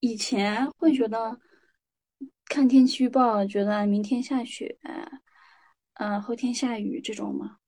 [0.00, 1.38] 以前会觉得
[2.46, 4.76] 看天气预报，觉得明天下雪，
[5.94, 7.58] 呃，后天下雨这种嘛，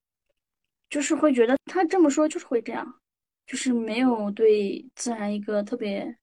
[0.90, 3.01] 就是会觉得他这么说就是会这样，
[3.47, 6.18] 就是没有对自然一个特别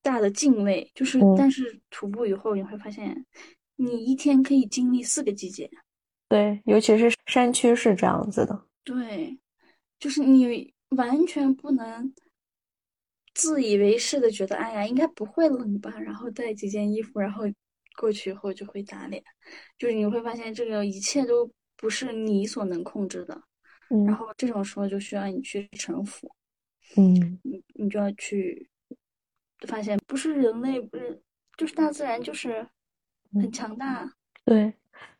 [0.00, 0.90] 大的敬畏。
[0.94, 3.26] 就是，嗯但是徒步以后你会发现，
[3.76, 5.70] 你一天可以经历四个季节。
[6.30, 8.64] 对，尤其是山区是这样子的。
[8.84, 9.38] 对，
[9.98, 12.10] 就是你完全不能
[13.38, 17.44] 自以为是的觉得，哎呀，应该不会冷吧，然后带几件衣服，然后
[17.96, 19.22] 过去以后就会打脸，
[19.78, 23.40] 就是你会发现这个一切都不是你所能控制的，
[23.88, 24.14] 然嗯。
[24.16, 26.28] 后这种时候就需要你去臣服，
[26.96, 27.38] 嗯。
[27.44, 28.68] 你你就要去
[29.68, 31.22] 发现，不是人类，不是，
[31.56, 32.66] 就是大自然，就是
[33.34, 34.12] 很嗯强大。
[34.44, 34.72] 对，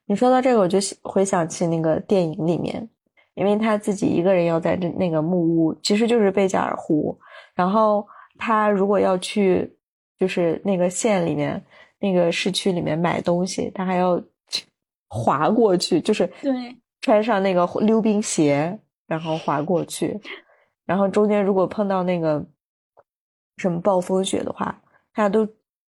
[0.06, 2.88] 你说到这个，我就回想起那个电影里面，
[3.34, 7.18] 因为他自己一个人要在这那个木屋，其实就是贝加尔湖，
[7.58, 8.06] 然后
[8.38, 9.76] 他如果要去
[10.16, 11.60] 就是那个县里面
[11.98, 14.18] 那个市区里面买东西，他还要
[14.48, 14.64] 去
[15.08, 16.54] 滑过去，就是对。
[17.00, 20.18] 穿上那个溜冰鞋，然后滑过去，
[20.84, 22.44] 然后中间如果碰到那个
[23.56, 24.82] 什么暴风雪的话，
[25.14, 25.46] 他都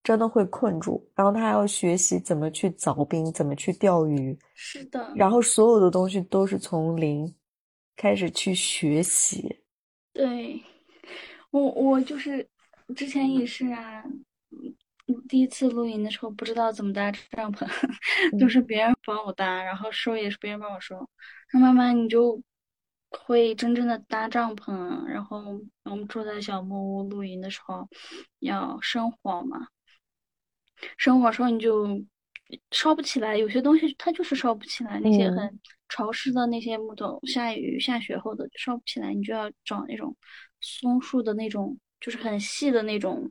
[0.04, 7.34] 真的会困住，然后他还要学习怎么去凿冰，怎么去钓鱼，是的，然后所有的东西都是从零
[7.96, 9.60] 开始去学习。
[10.14, 10.62] 对，
[11.52, 12.46] 我我就是
[12.96, 14.02] 之前也是啊，
[14.50, 14.74] 嗯
[15.28, 17.66] 第一次露营的时候不知道怎么搭帐篷，
[18.40, 18.50] 都嗯。
[18.50, 21.08] 是别人帮我搭，然后收也是别人帮我收，
[21.52, 22.40] 那慢慢你就
[23.10, 27.86] 会真正的搭帐篷，然后我们住在小木屋露营的时候
[28.38, 29.68] 要生火嘛，
[30.96, 32.02] 生火时候你就
[32.70, 35.36] 烧不起来，有些东西它就是烧不起来，那些嗯。
[35.36, 35.60] 很
[35.90, 40.16] 潮湿的那些木头，下雨下雪后的烧不起来，你就要找那种
[40.62, 43.30] 松树的那种，就是很细的那种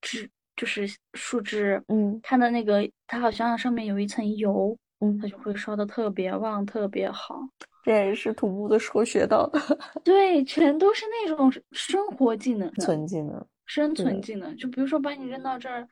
[0.00, 7.40] 枝，就是树枝，嗯它的那个它好像上面有一层油，嗯它，就会烧的特别旺，特别好。
[7.84, 9.58] 这也是徒步的时候学到的
[10.04, 13.46] 对，全都是那种生活技能，存技能。
[13.64, 14.54] 生存技能。
[14.56, 15.88] 就比如说把你扔到这儿，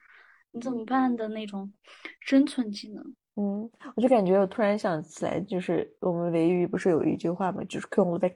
[0.51, 1.73] 你怎么办的那种
[2.21, 3.14] 生存技能。
[3.37, 8.35] 嗯，我就感觉我突然想起来，就是我们维语不是有一句话嘛，就是 k o n g back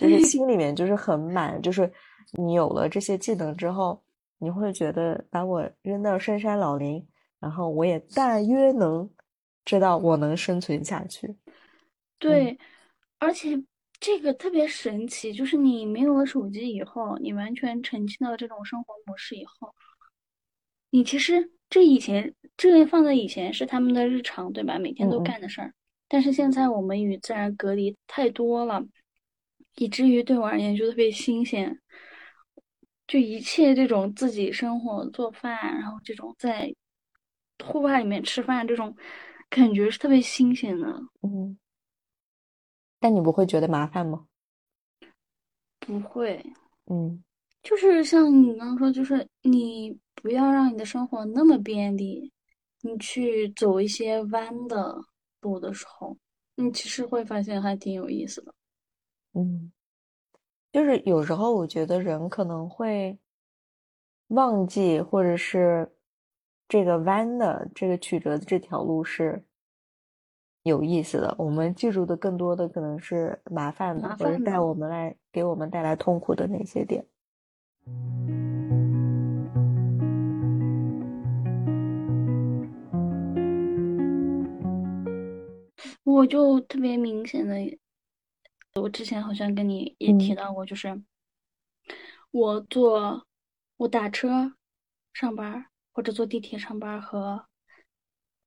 [0.00, 1.90] 就是心里面就是很满，就是
[2.32, 4.02] 你有了这些技能之后，
[4.38, 7.06] 你会觉得把我扔到深山老林，
[7.38, 9.08] 然后我也大约能
[9.64, 11.36] 知道我能生存下去。
[12.18, 12.58] 对，
[13.18, 13.62] 而且
[13.98, 19.74] 这个特别神奇，就是你没有了手机以后，你完全沉浸到这种生活模式以后，
[20.90, 24.78] 你其实这以前这个放在以前是他们的日常，对吧？
[24.78, 25.74] 每天都干的事儿。
[26.08, 28.84] 但是现在我们与自然隔离太多了，
[29.80, 31.80] 以至于对我而言就特别新鲜。
[33.06, 36.72] 就一切这种自己生活、做饭，然后这种在
[37.64, 38.94] 户外里面吃饭这种
[39.48, 40.86] 感觉是特别新鲜的。
[41.22, 41.58] 嗯，
[43.00, 44.26] 但你不会觉得麻烦吗？
[45.78, 46.44] 不会，
[46.86, 47.24] 嗯
[47.62, 52.30] 就是像你刚刚说，就是你不要让你的生活那么便利，
[52.82, 54.94] 你去走一些弯的
[55.40, 56.16] 路的时候，
[56.54, 58.54] 你其实会发现还挺有意思的。
[59.34, 59.70] 嗯，
[60.72, 63.18] 就是有时候我觉得人可能会
[64.28, 65.92] 忘记，或者是
[66.68, 69.44] 这个弯的这个曲折的这条路是
[70.62, 71.34] 有意思的。
[71.38, 77.04] 我们记住的更多的可能是麻烦的，或者带我们来给我们带来痛苦的那些点。
[86.04, 87.54] 我就特别明显的，
[88.74, 91.02] 我之前好像跟你也提到过，就是
[92.30, 93.26] 我坐
[93.76, 94.54] 我打车
[95.12, 97.46] 上班，或者坐地铁上班和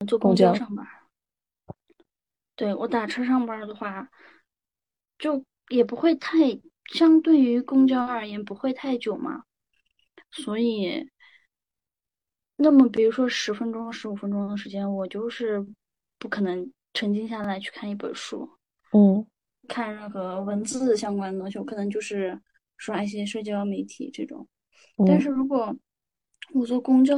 [0.08, 0.88] 坐公交上班。
[2.56, 4.10] 对我打车上班的话，
[5.18, 6.38] 就也不会太，
[6.94, 9.44] 相对于公交而言不会太久嘛。
[10.32, 11.10] 所以，
[12.56, 15.66] 那么比如说十分钟、十五分钟的时间，我就是
[16.18, 16.72] 不可能。
[16.96, 18.48] 沉浸下来去看一本书，
[18.92, 19.26] 嗯，
[19.67, 22.39] 看任何文字相关的东西，我可能就是
[22.78, 24.47] 刷一些社交媒体这种。
[25.08, 25.76] 但是如果
[26.54, 27.17] 我坐公交，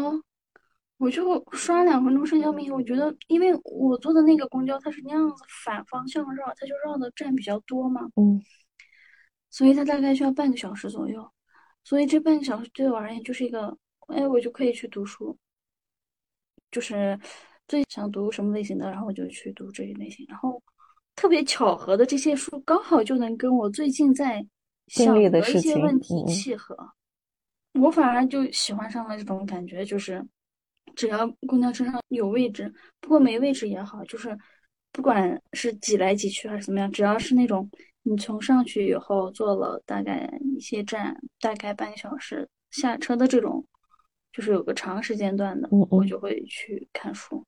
[0.97, 2.71] 我就刷两分钟社交媒体。
[2.71, 8.41] 我觉得，因为我坐的那个公交它是那样子反方向绕，它就绕的站比较多嘛，嗯，
[9.49, 11.31] 所以它大概需要半个小时左右。
[11.83, 13.77] 所以这半个小时对我而言就是一个，
[14.07, 15.37] 哎，我就可以去读书，
[16.71, 17.19] 就是。
[17.67, 20.23] 最想读什么类型的，然后我就去读这一类型。
[20.29, 20.61] 然后
[21.15, 24.45] 特别巧合的，这些书刚好就能跟我最近在
[24.87, 26.77] 想的一些问题契合。
[27.79, 30.25] 我反而就喜欢上了这种感觉，就是
[30.95, 34.37] 只要公交车上有位置，不过没位置也好，就是
[34.91, 37.69] 不管是挤来挤去还是怎么样，只要是那种
[38.03, 43.65] 你从上去以后坐了大概一些站，大概半个小时下车的这种，
[44.31, 47.43] 就是有个长时间段的，我就会去看书。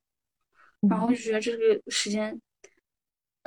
[0.88, 2.38] 然后就觉得这个时间，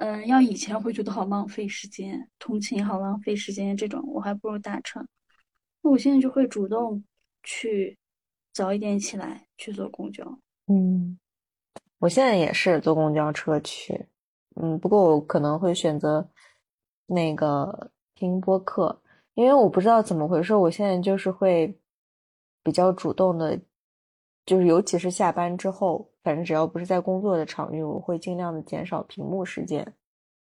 [0.01, 4.99] 嗯，要以前会觉得好浪费时间，通勤好浪费时间，这种我还不如打车。
[5.83, 7.03] 那我现在就会主动
[7.43, 7.95] 去
[8.51, 10.25] 早一点起来去坐公交。
[10.65, 11.19] 嗯，
[11.99, 14.07] 我现在也是坐公交车去，
[14.55, 16.27] 嗯，不过我可能会选择
[17.05, 18.99] 那个听播客，
[19.35, 21.77] 因为我不知道怎么回事，我现在就是会
[22.63, 23.61] 比较主动的。
[24.45, 29.85] 就是尤其是下班之后，反正只要不是在工作的场域，我会尽量的减少屏幕时间。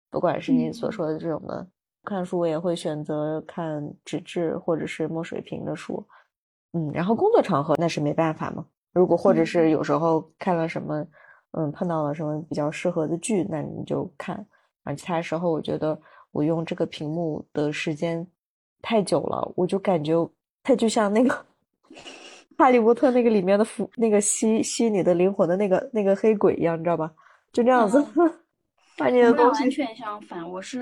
[0.10, 1.68] 不管是你所说的这种的
[2.04, 6.04] 看书，我也会选择看纸质或者是墨水屏的书。
[6.74, 8.66] 嗯，然后工作场合那是没办法嘛。
[8.94, 11.06] 如果或者是有时候看了什么，
[11.52, 14.46] 嗯，碰到了什么比较适合的剧，那你就看。
[14.84, 16.00] 啊，其他时候我觉得
[16.32, 18.26] 我用这个屏幕的时间
[18.82, 20.14] 太久了，我就感觉
[20.64, 21.46] 它就像那个。
[22.60, 27.10] 哈利波特那个里面的符，那个吸吸你的灵魂的那个那个黑鬼一样，你知道吧？
[27.54, 28.06] 就这样子，
[28.98, 30.52] 把你的东西完全相反。
[30.52, 30.82] 我是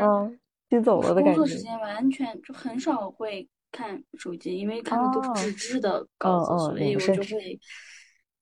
[0.71, 1.35] 吸走了的感觉。
[1.35, 7.59] 工作时间完全就很少会看手机，因为看的都是纸质的稿子，所以我就会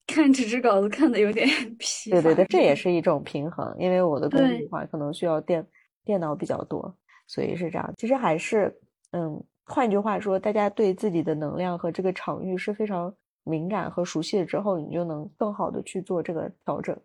[0.07, 1.45] 看纸质稿子看的有点
[1.77, 5.67] 疲对对对，这也是一种平衡，因为我的工作的话可能需要电
[6.05, 6.95] 电脑比较多，
[7.27, 7.93] 所以是这样。
[7.97, 8.73] 其实还是
[9.11, 13.13] 嗯，换句话说，大家对自己的能量和这个场域是非常。
[13.45, 16.99] 敏感和熟悉了之后，你就能更好的去做这个调整。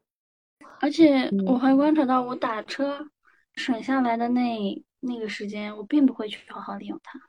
[0.81, 3.09] 而且我还观察到，我打车
[3.55, 7.21] 省下来的那那个时间，我并不会去好好利用它。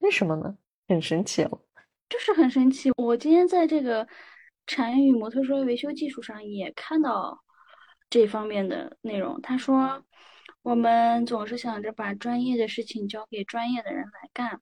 [0.00, 0.58] 为什么呢？
[0.88, 1.60] 很神奇哦，
[2.08, 2.90] 就是很神奇。
[2.96, 4.06] 我今天在这个
[4.66, 7.38] 产与摩托车维修技术上也看到
[8.10, 9.40] 这方面的内容。
[9.40, 10.02] 他说，
[10.62, 14.60] 我们总是想着把专业的事情交给专业的人来干。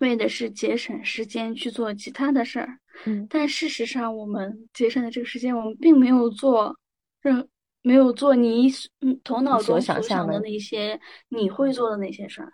[0.00, 6.76] 为的是节省时间去做其他的事儿，嗯，但事实上，我们节省的这个时间，我们并没有做
[7.20, 7.48] 任，
[7.82, 8.68] 没有做你
[9.00, 12.52] 嗯头脑中所想的那些你会做的那些事儿，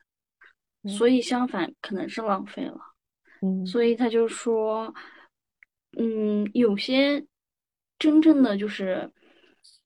[0.88, 2.78] 所以相反可能是浪费了，
[3.42, 4.94] 嗯，所以他就说，
[5.98, 7.24] 嗯，有些
[7.98, 9.10] 真正的就是，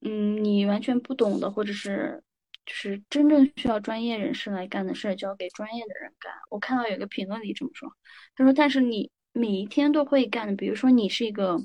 [0.01, 2.23] 嗯，你完全不懂的，或者是。
[2.67, 6.33] 就是真正需要专业人士来干的事儿，交给专业的人干。
[6.51, 7.93] 我看到有个评论里这么说，
[8.35, 11.59] 他说：“但是你每一天都会干，比如说你是一个，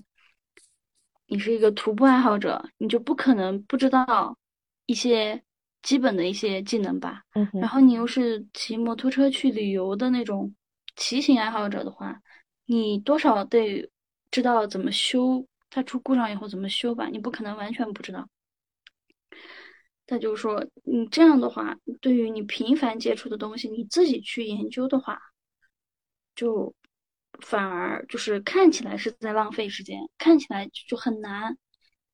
[1.28, 4.38] 你是一个徒步爱好者，你就不可能不知道
[4.88, 5.42] 一些
[5.82, 7.24] 基本的一些技能吧？
[7.54, 10.54] 然后你又是骑摩托车去旅游的那种
[10.98, 12.22] 骑行爱好者的话，
[12.66, 13.90] 你多少得
[14.32, 17.08] 知道怎么修，它出故障以后怎么修吧？
[17.08, 18.28] 你不可能完全不知道。”
[20.10, 25.22] 他就说：“你这样的话，对于你频繁接触的东西，你自己去研究的话，
[26.34, 26.74] 就
[27.42, 31.56] 反而就是看起来是在浪费时间，看起来就很难。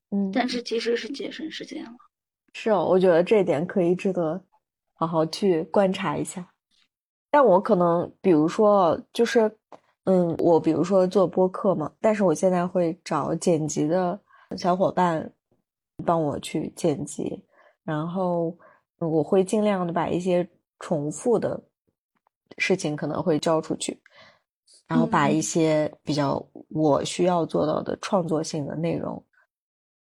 [0.09, 1.91] 嗯，但是其实是节省时间了。
[2.51, 4.43] 是哦，我觉得这一点可以值得
[4.95, 6.45] 好好去观察一下。
[7.31, 9.49] 但我可能，比如说，就是，
[10.03, 14.19] 嗯，我比如说做播客嘛，但是我现在会找剪辑的
[14.57, 15.33] 小伙伴
[16.05, 17.41] 帮我去剪辑，
[17.85, 18.57] 然后
[18.97, 20.45] 我会尽量的把一些
[20.79, 21.61] 重复的
[22.57, 23.97] 事情可能会交出去，
[24.87, 29.23] 然后把一些比较我需要做到的创作性的内容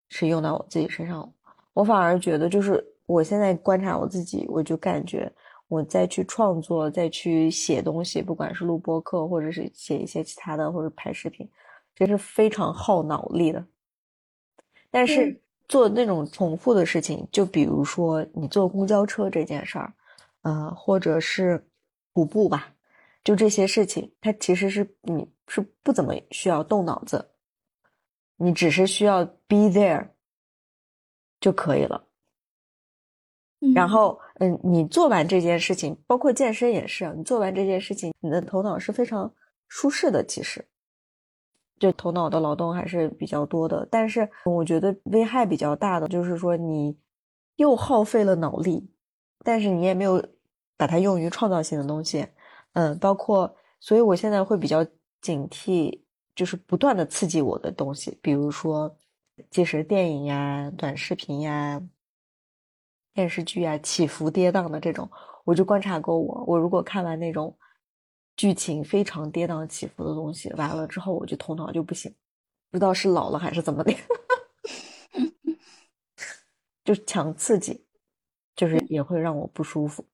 [0.08, 1.32] 是用到我自己身上。
[1.72, 5.32] 我反而觉得，就是我现在观察我自己，我就感觉
[5.68, 11.48] 我再去创作、再去写东西，不管是录播课，或者是写一些其他的，或者拍视频，
[11.94, 13.64] 这是非常耗脑力的。
[14.90, 19.92] 但是做那种重复的事情，就比如说你坐公交车这件事儿，
[20.42, 21.64] 呃，或者是
[22.14, 22.74] 徒步吧，
[23.24, 27.30] 就这些事情，它其实是你是不怎么需要动脑子，
[28.36, 30.08] 你只是需要 be there。
[31.42, 32.06] 就可以了。
[33.74, 39.28] 然后，嗯，你做完这件事情，包括健身也是，你做完这件事情，你的头脑是非常
[39.66, 40.24] 舒适的。
[40.24, 40.64] 其实，
[41.82, 43.86] 就头脑的劳动还是比较多的。
[43.90, 46.96] 但是，我觉得危害比较大的就是说，你
[47.56, 48.88] 又耗费了脑力，
[49.44, 50.24] 但是你也没有
[50.76, 52.26] 把它用于创造性的东西。
[52.74, 54.86] 嗯，包括，所以我现在会比较
[55.20, 56.00] 警惕，
[56.34, 58.96] 就是不断的刺激我的东西，比如说。
[59.50, 61.82] 即使电影呀、短视频呀、
[63.14, 65.10] 电视剧啊，起伏跌宕的这种，
[65.44, 66.16] 我就观察过。
[66.16, 67.56] 我我如果看完那种
[68.36, 72.12] 剧情非常跌宕起伏的东西，完了之后我就头脑就不行，
[72.70, 73.94] 不知道是老了还是怎么的，
[76.84, 77.84] 就强刺激，
[78.56, 80.04] 就是也会让我不舒服。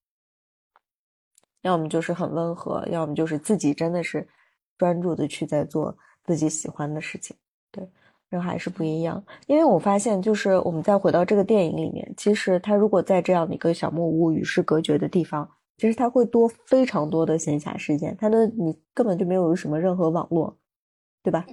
[1.63, 4.29] 要么就是很温和，要么就是自己真的是
[4.77, 7.37] 专注的去在做自己喜欢的事情，
[7.71, 7.89] 对。
[8.31, 20.59] 人还是不一样，因为我发现，就是我们再回到这个电影里面，其实他如果在这样的一个小木屋与世隔绝的地方，其实他会多非常多的闲暇时间，他的你根本就没有什么任何网络，
[21.23, 21.47] 对吧？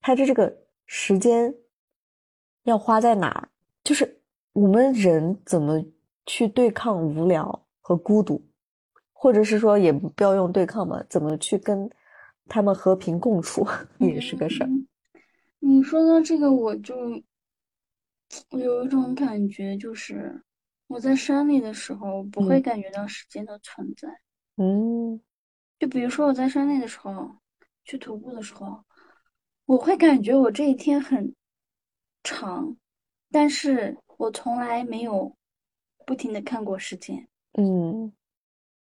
[0.00, 0.54] 他的这个
[0.86, 1.52] 时间
[2.64, 3.48] 要花在哪儿？
[3.82, 4.20] 就是
[4.52, 5.82] 我们人怎么
[6.26, 8.40] 去对抗无聊和孤独，
[9.12, 11.90] 或者是说也不要用对抗嘛，怎么去跟
[12.46, 13.66] 他们和平共处，
[13.98, 14.68] 也是个事儿。
[15.60, 16.94] 你说到这个，我就
[18.58, 20.42] 有一种感觉，就是
[20.94, 24.08] 我在山里的时候，不会感觉到时间的存在。
[24.58, 25.20] 嗯，
[25.80, 27.34] 就比如说我在山里的时候，
[27.84, 28.84] 去徒步的时候，
[29.66, 31.34] 我会感觉我这一天很
[32.22, 32.76] 长，
[33.32, 35.36] 但是我从来没有
[36.06, 37.26] 不停的看过时间。
[37.54, 38.12] 嗯，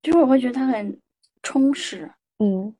[0.02, 0.98] 就是我会觉得它很
[1.42, 2.10] 充实。
[2.38, 2.74] 嗯。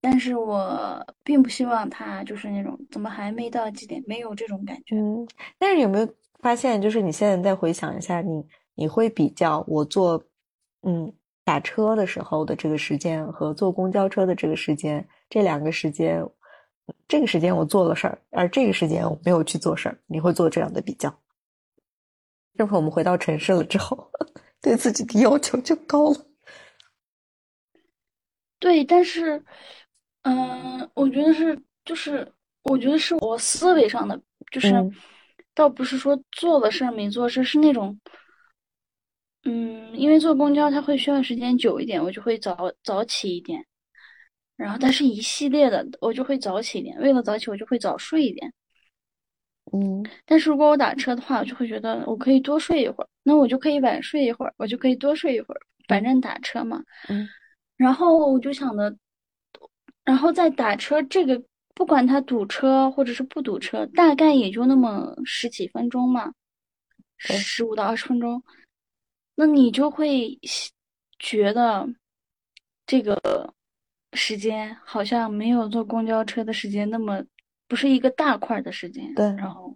[0.00, 4.96] 但是我并不希望他就是那种怎么还没到几点，没有这种感觉。
[4.96, 10.22] 嗯，但是有没有发现，就是你现在再回想一下，你你会比较我坐
[10.82, 11.12] 嗯
[11.44, 16.24] 打车的时候的这个时间和坐公交车的这个时间，这两个时间，
[17.06, 21.14] 这个时间我做了事儿，而这个时间我没有去做事儿，你会做这样的比较？
[22.56, 24.10] 这会我们回到城市了之后，
[24.60, 26.26] 对自己的要求就高了。
[28.58, 29.44] 对，但是。
[30.22, 32.30] 嗯，我觉得是，就是，
[32.64, 34.20] 我觉得是我思维上的，
[34.50, 34.68] 就是，
[35.58, 37.98] 倒不是说做了事儿没做事，是那种，
[39.42, 43.66] 嗯，因为坐公交它会需要时间久一点，我就会早早起一点，
[44.56, 48.52] 然后但是一系列的，我就会早起一点，为了早起我就会早睡一点，
[49.72, 57.28] 嗯，但是如果我打车的话，我就会觉得我可以多睡一会儿，那我就可以晚睡一会儿，我就可以多睡一会儿，反正打车嘛，嗯，
[57.76, 58.96] 然后我就想的。
[60.04, 61.42] 然后在打车，这个
[61.78, 66.34] 不管他堵车或者是不堵车，大概也就那么十几分钟嘛，
[67.18, 68.42] 十五到二十分钟，
[69.36, 70.36] 那你就会
[71.20, 71.88] 觉得
[72.84, 73.54] 这个
[74.14, 77.22] 时间好像没有坐公交车的时间那么
[77.68, 79.72] 不是一个大块的时间，对，然后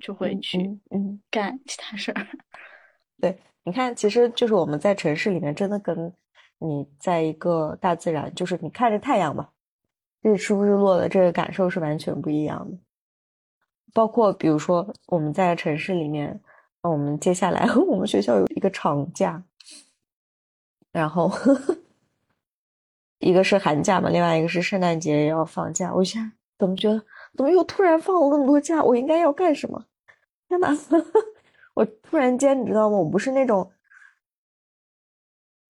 [0.00, 0.58] 就会去
[0.90, 2.26] 嗯干其他事儿。
[3.22, 6.12] 对，你看，其实就是我们在城市里面，真的跟
[6.58, 9.50] 你在一个大自然，就是你看着太阳嘛。
[10.24, 12.78] 日出日落的这个感受是完全不一样的，
[13.92, 16.40] 包括比如说我们在城市里面，
[16.80, 19.44] 我们接下来 我们学校有一个长假，
[20.92, 21.30] 然后
[23.18, 25.92] 一个是寒假嘛，另外一个是圣诞节要放假。
[25.94, 26.98] 我现在怎么觉得
[27.36, 28.82] 怎么又突然放了那么多假？
[28.82, 29.84] 我应该要干什么？
[30.48, 30.74] 天哪！
[31.74, 32.96] 我突然间你知道吗？
[32.96, 33.70] 我不是那种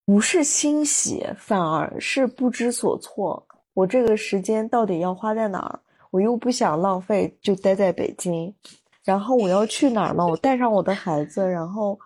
[0.06, 3.44] 不是欣喜，反而是不知所措。
[3.74, 5.80] 我这个时间到底要花在哪儿？
[6.10, 8.54] 我又不想浪费，就待在北京。
[9.02, 10.24] 然后我要去哪儿呢？
[10.24, 11.98] 我带上我的孩子，然后，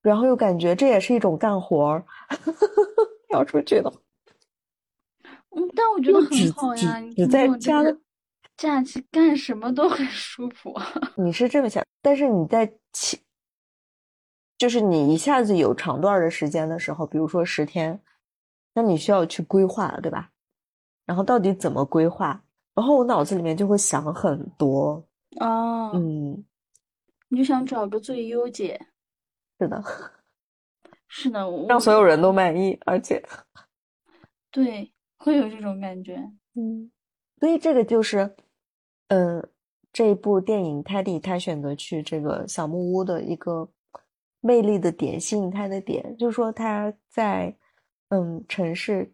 [0.00, 2.04] 然后又感觉这也是一种干活儿，
[3.30, 3.92] 要出去的。
[5.50, 7.82] 嗯，但我觉得很好呀，你在家
[8.56, 10.74] 假期干什么都很舒服。
[11.16, 13.20] 你是这么想，但是你在起，
[14.56, 18.00] 就是你一下子有长段的时间的时候，比如说十天，
[18.74, 20.30] 那你需要去规划，对吧？
[21.06, 22.42] 然后到底怎么规划？
[22.74, 25.02] 然后我脑子里面就会想很多
[25.40, 26.44] 哦，嗯，
[27.28, 28.78] 你就想找个最优解，
[29.58, 29.82] 是的，
[31.08, 33.22] 是的， 让所有人都满意，而且
[34.52, 36.16] 对，会有这种感觉，
[36.54, 36.90] 嗯，
[37.40, 38.36] 所以这个就是，
[39.08, 39.48] 嗯，
[39.90, 43.66] 这一部电影泰迪他选择去这个小木屋的一个
[44.40, 47.56] 魅力的点，吸引他的点，就是说他在
[48.08, 49.10] 嗯城市。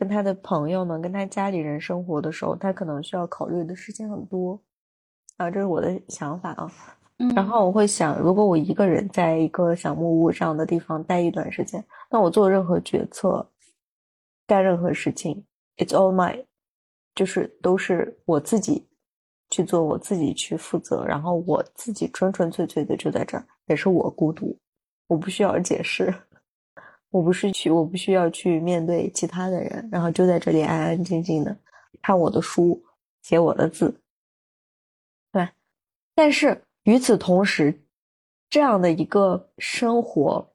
[0.00, 4.58] 跟他的朋友们、跟他家里人生活的时候，他可能需要考虑的事情很多，
[5.36, 6.72] 啊，这是我的想法啊。
[7.36, 13.46] 然后我会想，如果我一个人在一个小木屋这样的地方待一段时间，那我做任何决策、
[14.46, 15.44] 干任何事情
[15.76, 16.42] ，it's all my，
[17.14, 18.88] 就是都是我自己
[19.50, 24.58] 去做，我自己去负责，然后我自己纯纯粹粹的就在这儿，也是我孤独，
[25.08, 26.10] 我不需要解释。
[27.10, 31.56] 我不是去，我不需要去面对其他的人，然后就在这里安安静静的
[32.00, 32.80] 看我的书，
[33.22, 34.00] 写我的字，
[35.32, 35.48] 对。
[36.14, 37.76] 但是与此同时，
[38.48, 40.48] 这样的一个生活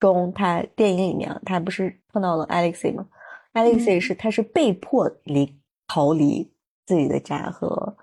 [0.00, 3.06] 中，他电影里面他不是碰到了 Alexei 吗
[3.52, 6.50] ？Alexei 是他是被迫离逃离
[6.86, 7.94] 自己的家和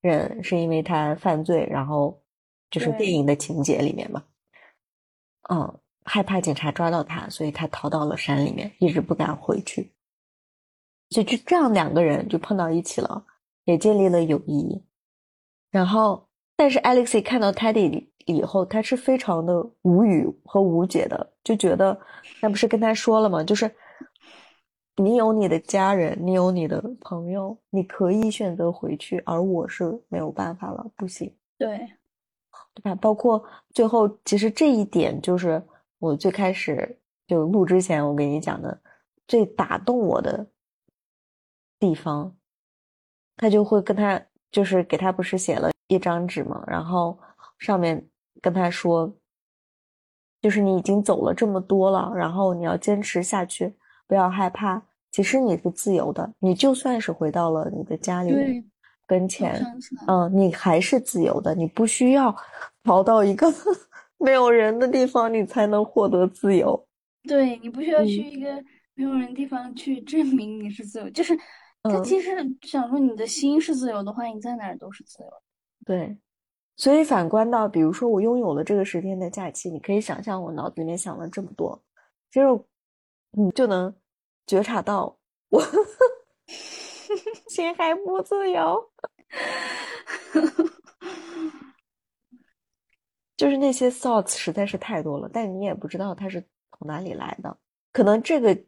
[0.00, 2.20] 人，是因为他犯罪，然后
[2.68, 4.24] 就是电影的情节里面嘛，
[5.50, 5.80] 嗯。
[6.08, 9.92] 害怕警察抓到他，所以他逃到了山里面，一直不敢回去。
[11.10, 13.24] 所以就这样，两个人就碰到一起了，
[13.64, 14.82] 也建立了友谊。
[15.70, 21.98] 然后，但是 Alexei 看到 Teddy 以后，他是非常的无语和无解的，就觉得
[22.40, 23.44] 那不是跟他说了吗？
[23.44, 23.70] 就是
[24.96, 31.30] 你有你的家人，你有你的朋友，你可以选择回去，而我是没有办法了，不行。
[31.58, 31.78] 对，
[32.74, 32.94] 对吧？
[32.94, 33.44] 包括
[33.74, 35.62] 最后，其实这一点就是。
[35.98, 38.80] 我最开始就录之前，我给你讲的
[39.26, 40.46] 最打动我的
[41.78, 42.36] 地方，
[43.36, 44.20] 他就会跟他
[44.50, 47.18] 就是给他不是写了一张纸嘛，然后
[47.58, 48.08] 上面
[48.40, 49.12] 跟他说，
[50.40, 53.74] 就是你已经走了这么多了，然后你要坚持下去，
[54.06, 54.80] 不要害怕，
[55.10, 58.64] 其实你是自由的，你就算是回到了你的家里
[59.04, 59.60] 跟前，
[60.06, 62.34] 嗯，你还是自由的，你不需要
[62.84, 63.52] 逃到一个。
[64.18, 66.86] 没有人的地方，你才能获得自由。
[67.26, 68.62] 对你不需要去一个
[68.94, 71.36] 没有人地方去证明你是自由，就是
[71.82, 72.30] 他其实
[72.62, 75.30] 想说你的心是自由的话，你在哪儿都是自由。
[75.84, 76.16] 对，
[76.76, 81.80] 所以反观到，比如说我拥有了这个十天的假期，你可以想象我脑子里面想了这么多，
[82.30, 82.46] 其实
[83.32, 83.94] 你就能
[84.46, 85.16] 觉察到
[85.50, 85.62] 我
[87.48, 88.90] 心还不自由。
[93.38, 96.44] 就是那些 thoughts 实在是太多了，但你也不知道它是
[96.76, 97.56] 从哪里来的。
[97.92, 98.64] 可能这个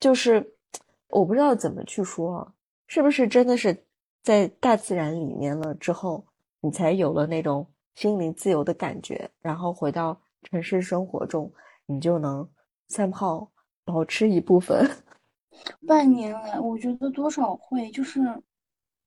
[0.00, 0.54] 就是
[1.08, 2.54] 我不知道怎么去说，
[2.86, 3.84] 是不是真的是
[4.22, 6.24] 在大自然里面了之后，
[6.62, 11.52] 你才有了那种心灵自由的感觉，然后回到城市生活中，
[11.84, 12.48] 你就能
[12.88, 13.46] 散炮
[13.84, 14.90] 保持一部分。
[15.86, 18.20] 半年来，我觉得多少会就是，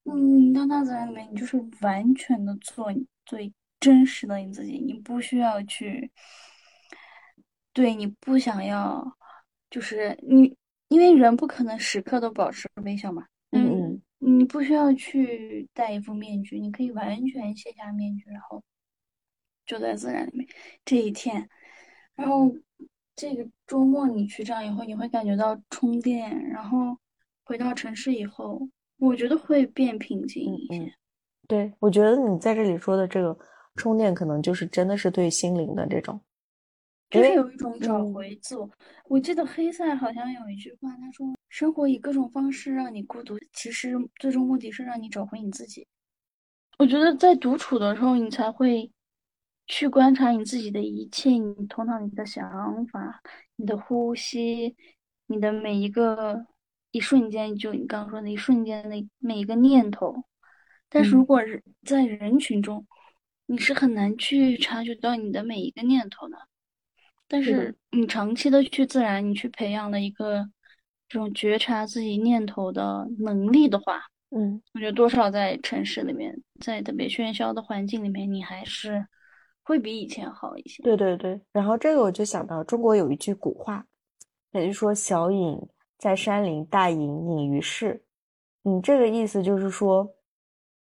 [0.03, 2.93] 嗯，到大自然里面，你就是完全的做
[3.25, 3.51] 最。
[3.86, 6.09] 真实的你自己，你不需要去，
[7.71, 9.15] 对你不想要，
[9.69, 10.57] 就是你，
[10.88, 13.27] 因为人不可能时刻都保持微笑嘛。
[13.51, 14.01] 嗯嗯，
[14.39, 18.63] 你不需要去戴一副面具，你可以完全卸下面具，然后
[19.67, 20.47] 就在自然里面
[20.83, 21.47] 这一天。
[22.15, 22.51] 然后
[23.15, 26.97] 这个周末你去这样以后，你会感觉到充电，然后
[27.43, 28.67] 回到城市以后，
[28.97, 30.91] 我觉得会变平静一些。
[31.47, 33.38] 对，我觉得你在这里说的这个。
[33.76, 36.19] 充电可能就是真的是对心灵的这种，
[37.09, 38.69] 就是有一种找回自我。
[39.07, 45.86] 我记得黑塞好像有一句话，他说：“生活以各种方式让你孤独，其实最终目的是让你找回你自己。”
[46.80, 48.91] 我觉得在独处的时候，你才会
[49.67, 53.21] 去观察你自己的一切，你头脑里的想法、
[53.55, 54.76] 你的呼吸、
[55.28, 56.45] 你的每一个
[56.91, 60.23] 一瞬间，就你刚刚说的一瞬间的每一个念头。
[60.89, 62.86] 但是如果是在人群中，
[63.47, 66.37] 你是很难去察觉到你的每一个念头的，
[67.27, 70.49] 但是你长期的去自然，你去培养了一个
[71.07, 79.05] 这种觉察自己念头的能力的话，嗯，我觉得多少在城市里面，在特别喧嚣的环境里面，你还是
[79.61, 80.81] 会比以前好一些。
[80.83, 81.39] 对对对。
[81.51, 83.85] 然后这个我就想到中国有一句古话，
[84.51, 85.59] 也就是说“小隐
[85.97, 88.03] 在山林，大隐隐于市”。
[88.65, 90.15] 嗯，这个意思就是说，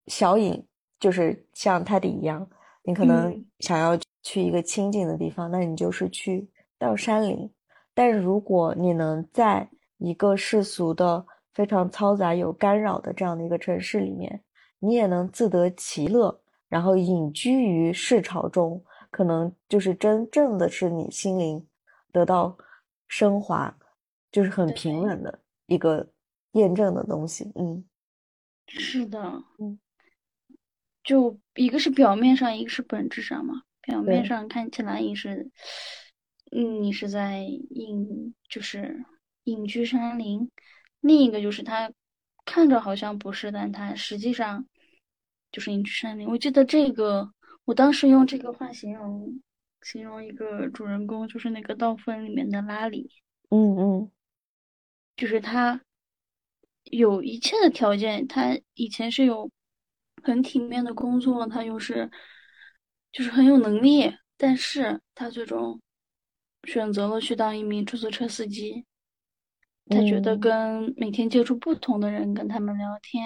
[0.07, 0.65] 小隐
[0.99, 2.49] 就是像泰迪一样，
[2.83, 7.51] 你可能想要去一个清静的地方，那你就是去到山林。
[7.95, 9.69] 但是如果你能在
[9.99, 11.25] 一个世俗的、
[11.55, 14.43] 非常嘈杂、有干扰的这样的一个城市里面，
[14.79, 21.67] 你也能自得其乐，然后隐居于市潮中，可能就是真正的是你心灵
[22.13, 22.57] 得到
[23.09, 23.75] 升华，
[24.31, 26.07] 就是很平稳的一个。
[26.53, 27.85] 验证的东西，嗯，
[28.67, 29.21] 是的，
[29.59, 29.79] 嗯，
[31.07, 33.63] 就一个是表面上，一个是本质上嘛。
[33.81, 35.51] 表面上看起来你是，
[36.51, 37.39] 嗯，你是在
[37.71, 39.05] 隐，就是
[39.45, 40.51] 隐居山林；
[41.01, 41.93] 另一个就是他
[42.45, 44.67] 看着好像不是，但他实际上
[45.53, 46.29] 就是隐居山林。
[46.29, 47.33] 我记得这个，
[47.65, 49.41] 我当时用这个话形容
[49.83, 53.09] 形容一个主人公，就是那个《道分》里面的拉里，
[53.51, 54.11] 嗯嗯，
[55.17, 55.81] 就是他。
[56.93, 59.51] 有一切的条件，他以前是有
[60.27, 62.11] 很体面的工作，他又是
[63.13, 65.81] 就是很有能力，但是他最终
[66.65, 68.85] 选择了去当一名出租车司机。
[69.89, 73.25] 他觉得跟每天接触不同的人，跟他们聊天，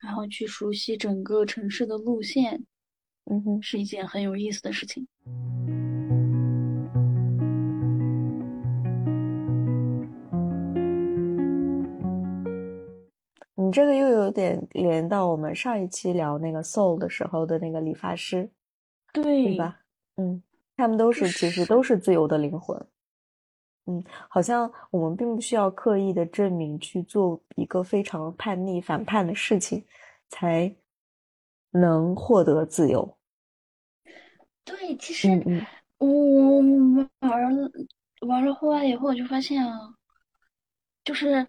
[0.00, 2.66] 然后去熟悉整个城市的路线，
[3.30, 5.06] 嗯哼，是一件很有意思的事情。
[13.64, 18.50] 你这个又有点连到我们上一期聊那个 soul 的时候的那个理发师，
[19.10, 19.80] 对吧？
[20.16, 20.42] 嗯，
[20.76, 22.78] 他们都是其实都是自由的灵魂。
[23.86, 29.82] 嗯，好像我们并不需要刻意的证明去做一个非常叛逆反叛的事情，
[30.28, 30.76] 才
[31.70, 33.16] 能获得自由。
[34.62, 35.28] 对，其实
[35.98, 36.58] 我
[37.20, 37.70] 玩了
[38.26, 39.94] 玩了户外以后，我就发现啊，
[41.02, 41.46] 就是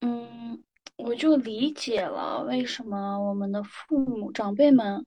[0.00, 0.64] 嗯。
[0.96, 5.04] 我就理解了为什么我们的父母长辈们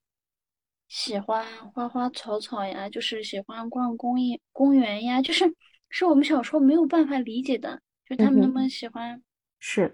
[0.88, 5.54] 喜欢花花草草呀，就是喜欢逛公园公园呀，就是
[5.90, 9.22] 是我们小时候没有办法理解的，就他们那么喜欢，
[9.60, 9.92] 是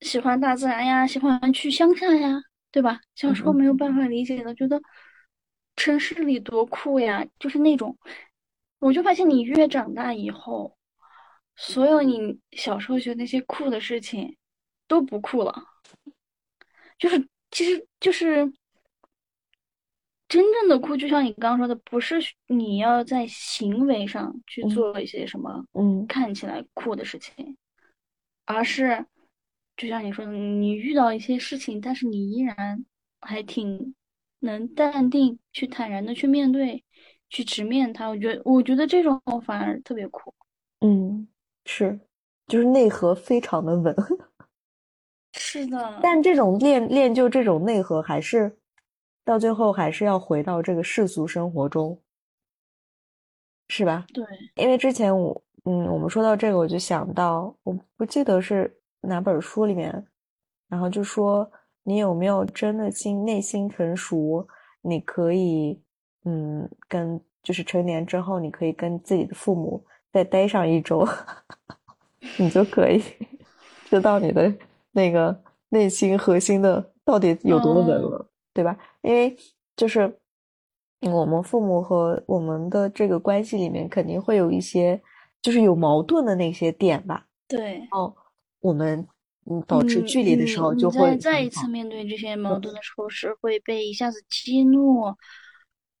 [0.00, 3.00] 喜欢大自然呀，喜欢去乡下呀，对吧？
[3.14, 4.80] 小时候没有办法理解的，觉得
[5.76, 7.98] 城市里多酷呀，就是那种，
[8.78, 10.76] 我就发现你越长大以后，
[11.56, 14.36] 所有你小时候学那些酷的事情。
[14.88, 15.54] 都不酷了，
[16.98, 18.52] 就是其实就是
[20.28, 22.16] 真正的酷，就像你刚刚说的，不是
[22.46, 27.56] 你要在行为上去做一些什么，嗯，看起来酷的事情，
[28.46, 29.04] 而是
[29.76, 32.84] 就像你说的，你遇到一些事情，但是你依然
[33.20, 33.94] 还挺
[34.40, 36.82] 能淡定去坦然的去面对，
[37.28, 38.08] 去直面它。
[38.08, 40.34] 我觉得，我觉得这种反而特别酷。
[40.80, 41.28] 嗯，
[41.64, 42.00] 是，
[42.46, 43.94] 就是内核非常的稳。
[45.52, 48.56] 是的，但这种练练就这种内核，还是
[49.22, 52.00] 到最后还是要回到这个世俗生活中，
[53.68, 54.06] 是吧？
[54.14, 54.24] 对，
[54.54, 60.06] 因为之前我嗯，我们说到这个，我就想到，我不记得是哪本书里面，
[60.70, 61.50] 然后就说
[61.82, 64.48] 你有没有真的心内心成熟，
[64.80, 65.78] 你可以
[66.24, 71.06] 嗯，跟就是成年之后，你可以跟自己的父母再待上一周，
[72.38, 73.02] 你就可以
[73.90, 74.50] 知道你的。
[74.92, 78.78] 那个内心核心的到底有多稳了，对吧？
[79.02, 79.36] 因为
[79.76, 80.18] 就是
[81.00, 85.00] 我们父母和我们的这个关系里面肯定会有一些
[85.40, 87.26] 就是有矛盾的那些点吧。
[87.48, 87.88] 对。
[87.90, 88.14] 哦，
[88.60, 89.06] 我们
[89.46, 95.16] 嗯保持距离的时候就会再一次面对这些矛盾的时候是会被一下子激怒，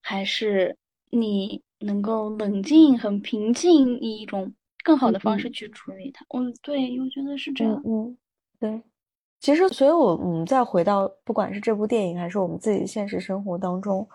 [0.00, 0.76] 还是
[1.10, 6.24] 你能够冷静、很平静，以一种更好的方式去处理它？
[6.28, 7.82] 嗯，对，我觉得是这样。
[7.84, 8.16] 嗯。
[8.62, 8.80] 对，
[9.40, 14.06] 其实，所以，我我们再回到，不管是这部电影，还是我们自己现实生活当中，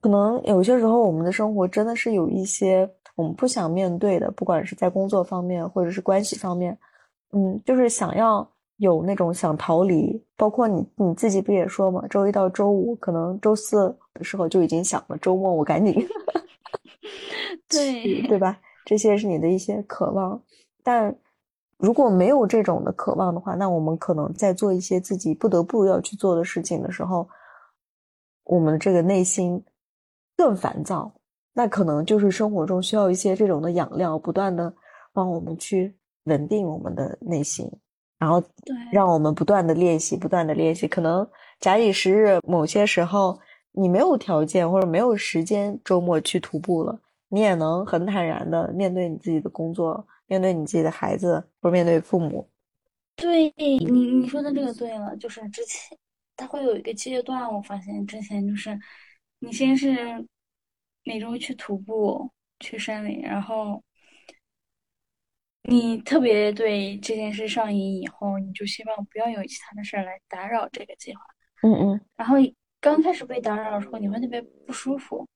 [0.00, 6.78] 可能有些时候，我们的生活真的是有一些我们不想面对的，不管是在工作方面，或者是关系方面，
[7.32, 10.22] 嗯，就是想要有那种想逃离。
[10.36, 15.92] 包括你你自己不也说嘛，周一到周五，可能周四的时候就已经想了，周末我赶紧，
[17.68, 18.56] 对对吧？
[18.84, 20.40] 这些是你的一些渴望，
[20.84, 21.12] 但。
[21.78, 27.28] 如果没有这种的渴望的话，那我们可能在做一些自己不得不要去做的事情的时候，
[28.44, 29.62] 我们这个内心
[30.36, 31.12] 更烦躁。
[31.52, 34.72] 那可能就是生活中需要一些这种的养料，不断的
[35.12, 37.66] 帮我们去稳定我们的内心。
[38.18, 40.88] 然后对，让我们不断的练习，不断的练习。
[40.88, 41.26] 可能
[41.60, 43.38] 假以时日，某些时候
[43.72, 46.98] 你没有条件或者没有时间周末去徒步了，
[47.28, 52.50] 你也能很坦然的面对你自己的工作，面对你自己的孩子，或者面对父母。
[53.14, 55.96] 对你你说的这个对了，就是之前
[56.36, 58.78] 它会有一个阶段，我发现之前就是
[59.38, 59.96] 你先是
[61.04, 63.82] 每周去徒步去山里，然后
[65.62, 71.20] 你特别对这件事上瘾以后，你就希望不要有其他的事儿来打扰这个计划。
[71.62, 72.36] 嗯嗯然后
[72.80, 75.26] 刚开始被打扰的时候，你会特别不舒服。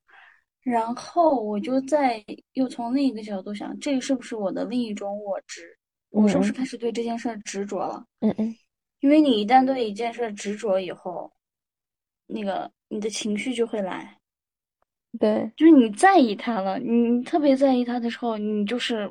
[0.63, 5.77] 然后我就在又从另一个角度想，这个是不是我的另一种我执？
[6.11, 8.05] 我是不是嗯开始对这件事儿执着了？
[8.21, 8.57] 嗯嗯
[9.01, 11.33] 因为你一旦对一件事儿执着以后，
[12.27, 14.19] 那个你的情绪就会来，
[15.19, 19.11] 对，就是你在意他了，你特别在意他的时候，你就是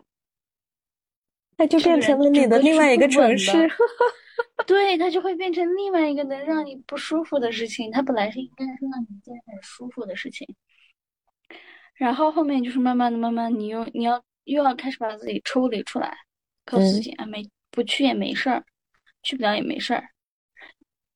[1.57, 3.51] 那就变成了你的另外一个城市。
[4.67, 7.89] 对，他就会变成另外一个能让你不舒服的事情。
[7.91, 10.47] 他本来是应该是让你一件很舒服的事情，
[11.99, 16.17] 然后后面就是慢慢的、慢慢，你又你要又要开始把自己抽离出来，
[16.65, 18.63] 告诉自嗯己啊，没不去也没事儿，
[19.21, 20.09] 去不了也没事儿。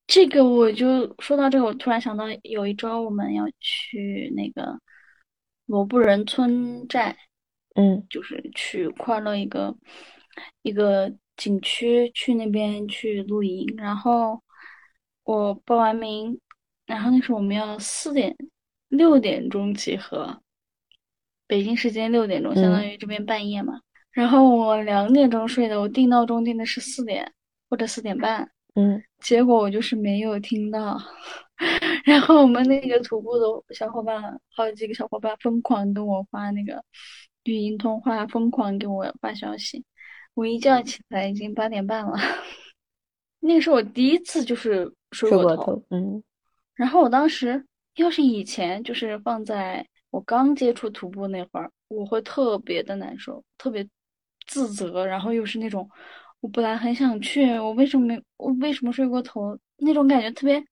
[0.06, 4.78] 这个我就说到这个，我突然想到有一周我们要去那个
[5.66, 7.18] 罗布人村寨，
[7.76, 9.74] 嗯就是去快乐一个
[10.64, 13.74] 一个景区，去那边去露营。
[13.78, 14.44] 然后
[15.24, 16.38] 我报完名，
[16.86, 18.36] 然后那时候我们要四点
[18.90, 20.43] 六点钟集合，
[21.48, 23.80] 北京时间六点钟，相当嗯于这边半夜嘛。
[24.12, 27.32] 然后我两点钟睡的，我定闹钟定的是四点
[27.70, 31.00] 或者四点半，嗯结果我就是没有听到。
[32.06, 34.22] 然后我们那个徒步的小伙伴，
[34.56, 36.84] 好几个小伙伴疯狂跟我发那个
[37.44, 39.84] 语音通话，疯狂给我发消息。
[40.34, 42.18] 我一觉起来已经八点半了，
[43.40, 44.94] 那个是我第一次就是。
[45.14, 45.80] 睡过头。
[45.92, 46.24] 嗯
[46.74, 47.64] 然后我当时
[47.98, 53.84] 要是以前就是放在我刚接触徒步那会儿，我会特别的难受，特别
[54.46, 55.90] 自责，然后又是那种
[56.40, 60.64] 我本来很想去，我为什么没我为什么睡过头那种感觉特别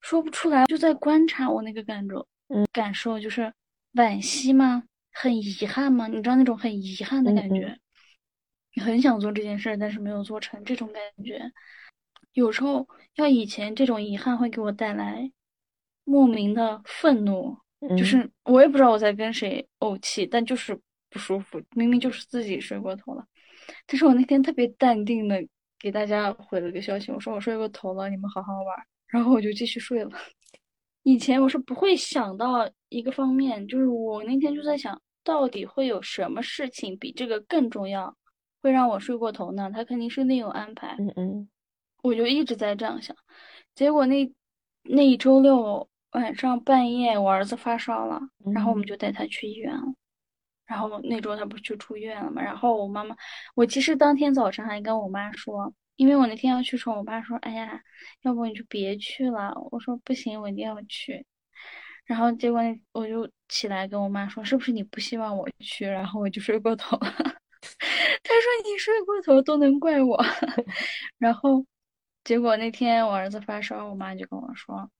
[0.00, 3.52] 说不出来，就在观察我那个感受，嗯感受就是
[3.94, 4.84] 惋惜吗？
[5.10, 6.06] 很遗憾吗？
[6.06, 7.76] 你知道那种很遗憾的感觉，
[8.76, 11.50] 你很想做这件事儿，但是没有做成，这种感觉。
[12.34, 12.86] 有时候，
[13.16, 15.32] 要以前这种遗憾会给我带来
[16.04, 17.58] 莫名的愤怒，
[17.88, 20.78] 嗯，就是我也不知道我在跟谁怄气，但就是
[21.10, 23.24] 不舒服，明明就是自己睡过头了。
[23.86, 25.46] 但是我那天特别淡定的
[25.78, 30.10] 给大家回了个消息，我说我睡过头了，你们好好玩儿，然后我就继续睡了。
[31.02, 38.16] 以前我是不会想到一个方面，就是我那天就在想，到底会有什么事情比这个更重要，
[38.62, 39.70] 会让我睡过头呢？
[39.72, 40.96] 他肯定是另有安排。
[40.98, 41.48] 嗯嗯
[42.02, 43.16] 我就一直在这样想，
[43.74, 44.30] 结果那
[44.82, 48.20] 那一周六晚上半夜，我儿子发烧了，
[48.54, 49.82] 然后我们嗯就带他去医院了。
[50.66, 52.42] 然后那周他不是去出院了嘛？
[52.42, 53.14] 然后我妈妈，
[53.54, 57.80] 我其实当天早晨还跟我妈说，因为我那天要去的时候，我妈说：“哎呀，
[58.22, 61.26] 要不你就别去了。”我说：“不行，我一定要去。”
[62.06, 62.60] 然后结果
[62.92, 67.06] 我就起来跟我妈说：“是不是你不希望我去？”然后我就睡过头了。
[68.22, 70.16] 她说：“你睡过头都能怪我。
[71.18, 71.64] ”然后
[72.24, 74.90] 结果那天我儿子发烧，我妈就跟我说：“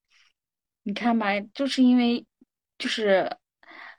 [0.85, 2.24] 你看吧，就是因为
[2.78, 3.28] 就是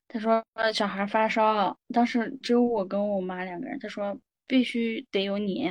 [0.08, 4.18] 他说呃小孩发烧，当时只有我跟我妈两个人，他说
[4.48, 5.70] 必须得有你，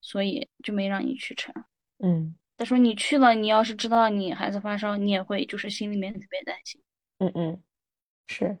[0.00, 1.54] 所以就没让你去成。
[1.98, 6.80] 嗯他说你去了，你要是知道你孩子发烧，你也会就是心里面特别担心。
[7.18, 7.62] 嗯嗯，
[8.28, 8.56] 是。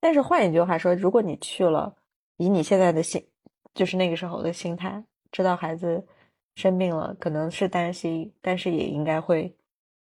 [0.00, 1.96] 但是换一句话说，如果你去了，
[2.36, 3.26] 以你现在的心，
[3.72, 6.06] 就是那个时候的心态，知道孩子
[6.56, 9.56] 生病了，可能是担心，但是也应该会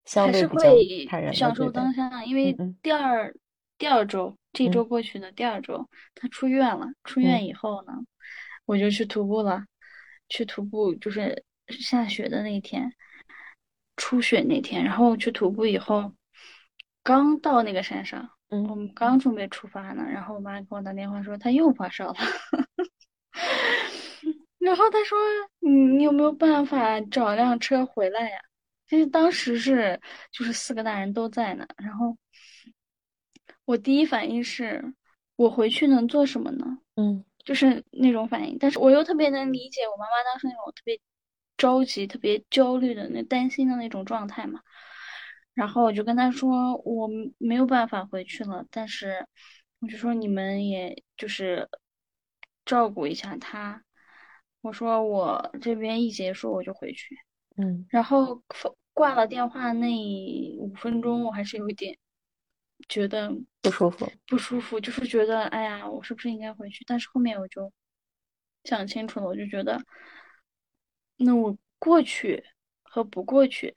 [0.04, 1.70] 相还是对比较会坦然的享受。
[1.70, 3.34] 当下，因为第二
[3.78, 6.86] 第二周，这周嗯过去的第二周，他出院了。
[7.04, 7.92] 出院嗯以后呢，
[8.64, 9.64] 我就去徒步了。
[10.28, 12.92] 去徒步就是下雪的那一天，
[13.96, 16.12] 初雪那天，然后去徒步以后，
[17.02, 22.14] 刚到那个山上，我嗯们刚准备出发呢，然后我妈给我打电话说她又发烧了。
[24.58, 25.18] 然后她说
[25.60, 28.38] ：“你你有没有办法找辆车回来呀？”
[28.94, 32.16] 其实当时是就是四个大人都在呢，然后
[33.64, 34.94] 我第一反应是
[35.34, 36.78] 我回去能做什么呢？
[36.94, 41.00] 嗯就是那种反应，但是我又特别能理解我妈妈当时那种特别
[41.56, 44.60] 着急、特别焦虑的那担心的那种状态嘛。
[45.54, 49.26] 然后我就跟她说，我没有办法回去了，但是
[49.80, 51.68] 我就说你们也就是
[52.64, 53.82] 照顾一下她，
[54.60, 57.18] 我说我这边一结束我就回去，
[57.56, 58.42] 嗯然后
[58.94, 59.90] 挂了电话那
[60.58, 61.98] 五分钟，我还是有一点
[62.88, 63.30] 觉得
[63.60, 66.84] 不舒服，不舒服，就是觉得哎呀，我是不是应该回去？
[66.86, 67.70] 但是后面我就
[68.64, 69.84] 想清楚了，我就觉得，
[71.16, 72.42] 那我过去
[72.82, 73.76] 和不过去，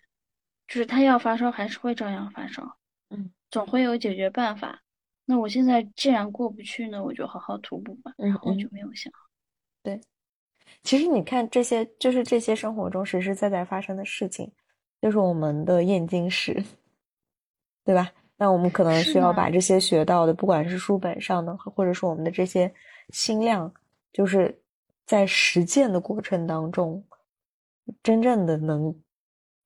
[0.67, 2.77] 就是他要发烧还是会照样发烧，
[3.09, 4.83] 嗯，总会有解决办法。
[5.25, 8.13] 那我现在既然过不去呢，我就好好徒步吧。
[8.17, 9.11] 嗯然后就没有想，
[9.83, 9.99] 对。
[10.83, 14.51] 其实你看这些，就是这些生活中实实在在发生的事情，
[15.01, 16.63] 就是我们的验经史，
[17.83, 18.11] 对吧？
[18.39, 22.71] 那我们可能需要把这些学到的，不管是书本上的，或者是我们的这些
[23.09, 23.73] 心量，
[24.13, 24.61] 就是
[25.05, 27.03] 在实践的过程当中，
[28.03, 28.95] 真正的能，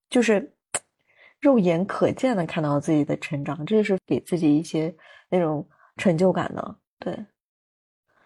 [0.09, 0.53] 就是
[1.41, 4.95] 肉眼可见的看到自己的成长，这是给自己一些
[5.29, 5.67] 那种
[5.97, 6.75] 成就感的。
[6.99, 7.25] 对，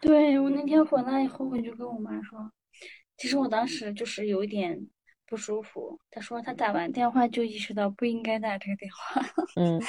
[0.01, 2.51] 对，我那天回来以后，我就跟我妈说，
[3.18, 4.86] 其实我当时就是有一点
[5.36, 5.99] 不舒服。
[6.09, 9.21] 他说他打完电话就意识到不应该打这个电话。
[9.57, 9.81] 嗯，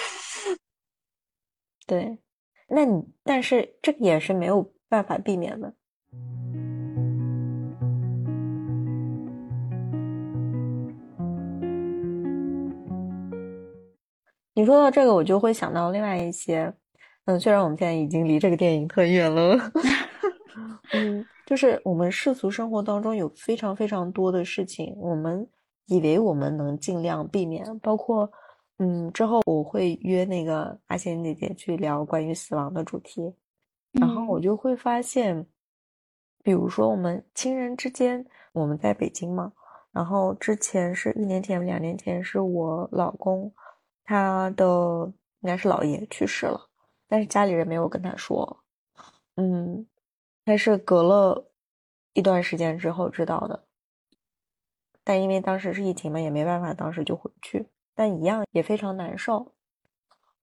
[1.87, 2.19] 对，
[2.67, 5.73] 那你但是这个也是没有办法避免的。
[14.53, 16.75] 你说到这个，我就会想到另外一些，
[17.27, 19.57] 嗯，虽然我们现在已经离这个电影特远了，
[20.93, 25.49] 嗯，就是我们世俗生活当中有非常非常多的事情，我们
[25.87, 28.31] 以为我们能尽量避免，包括，
[28.79, 33.33] 嗯，之后我会约那个阿贤姐姐去聊关于死亡的主题，
[33.93, 34.43] 然后我嗯。
[34.43, 35.47] 就会发现，
[36.43, 39.53] 比如说我们亲人之间，我们在北京嘛，
[39.93, 43.53] 然后之前是一年前、两年前是我老公
[44.05, 46.69] 他的应该是姥爷去世了，
[47.07, 48.65] 但是家里人没有跟他说，
[49.37, 49.87] 嗯，
[50.47, 51.51] 他是隔了
[52.13, 53.67] 一段时间之后知道的，
[55.03, 59.53] 但因为当时是疫情嘛，也没办法，当时就回去，但一样也非常难受。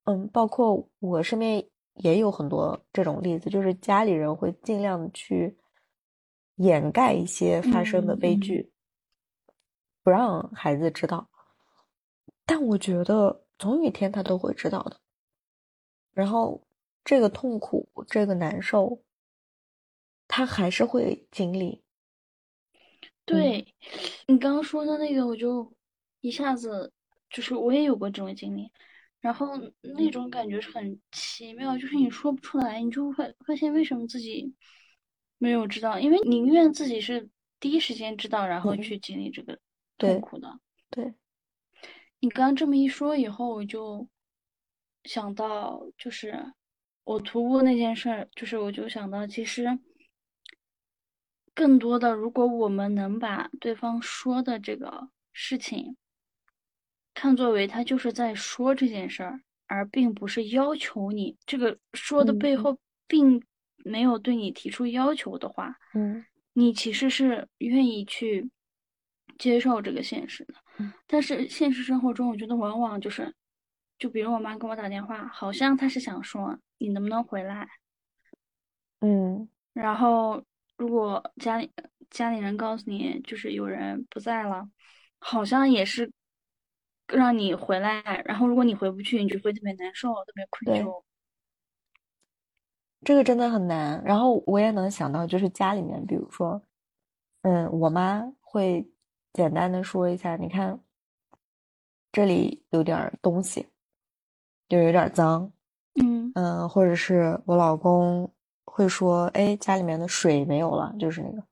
[0.03, 5.57] 嗯，包括我身边也有很多这种例子，就是家里人会尽量的去
[6.55, 8.73] 掩盖一些发生的悲剧，
[10.03, 11.29] 不让孩子知道。
[12.45, 14.99] 但我觉得总有一天他都会知道的。
[16.11, 16.61] 然后
[17.05, 19.01] 这个痛苦，这个难受，
[20.35, 21.83] 他还是会经历。
[23.23, 23.67] 对，
[24.25, 25.71] 你刚刚说的那个，我就
[26.21, 26.91] 一下子
[27.29, 28.71] 就是我也有过这种经历，
[29.19, 34.51] 然后那种感觉是很奇妙，就是你说不出来，你就会发现为什么自己
[35.37, 37.29] 没有知道，因为宁愿自己是
[37.59, 39.59] 第一时间知道，然后嗯去经历这个
[39.99, 40.59] 痛苦的。
[40.89, 41.13] 对，
[42.21, 44.09] 你刚刚这么一说以后，我就
[45.03, 46.43] 想到，就是
[47.03, 49.79] 我徒步那件事儿，就是我就想到，其实
[51.53, 55.95] 更多的，如果我们能把对方说的这个事情
[57.13, 62.77] 看作为他就是在说这件事儿，而并不是要求你，这个说的背后
[63.07, 63.43] 并
[63.77, 66.25] 没有对你提出要求的话，嗯。
[66.55, 68.47] 你其实是愿意去
[69.39, 70.53] 接受这个现实的。
[70.77, 70.93] 嗯。
[71.07, 73.33] 但是现实生活中，我觉得往往就是，
[73.97, 77.67] 就比如我妈给我打电话，好像她是想说你能不能回来，
[79.01, 79.49] 嗯。
[79.73, 80.43] 然后
[80.77, 81.71] 如果家里
[82.09, 84.69] 家里人告诉你就是有人不在了，
[85.19, 86.11] 好像也是
[87.07, 91.03] 让你回来，然后如果你回不去，你就会特别难受，特别愧对疚。
[93.05, 94.01] 这个真的很难。
[94.05, 96.61] 然后我也能想到，就是家里面，比如说，
[97.41, 98.89] 嗯，我妈会
[99.33, 100.79] 简单的说一下，你看，
[102.11, 103.67] 这里有点东西，
[104.69, 105.51] 就有点脏，
[106.01, 108.31] 嗯嗯，或者是我老公
[108.65, 111.43] 会说，哎，家里面的水没有了，就是那个。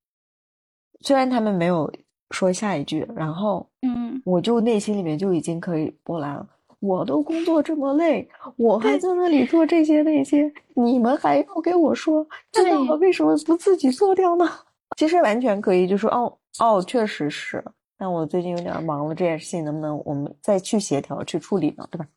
[1.02, 1.92] 虽然他们没有
[2.32, 6.48] 说下一句，然后嗯，我就内心里面就已经可以波澜了。
[6.80, 14.50] 我都工作这么累，我还在那里做这些那些，你们还要给我说，知道了对为什么不自己做掉呢？
[14.98, 17.64] 其实完全可以就说，哦哦，确实是，
[17.98, 21.88] 但我最近有点忙了，这件事情能不能我们再去协调去处理呢？
[21.92, 22.08] 对吧？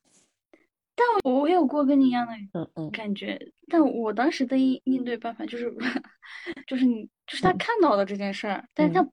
[1.25, 2.91] 我我有过跟你一样的嗯嗯。
[2.91, 3.39] 感觉，
[3.69, 5.73] 但我当时的应应对办法就是，
[6.67, 7.59] 就是你就是他嗯。
[7.59, 9.07] 看到了这件事儿，但是他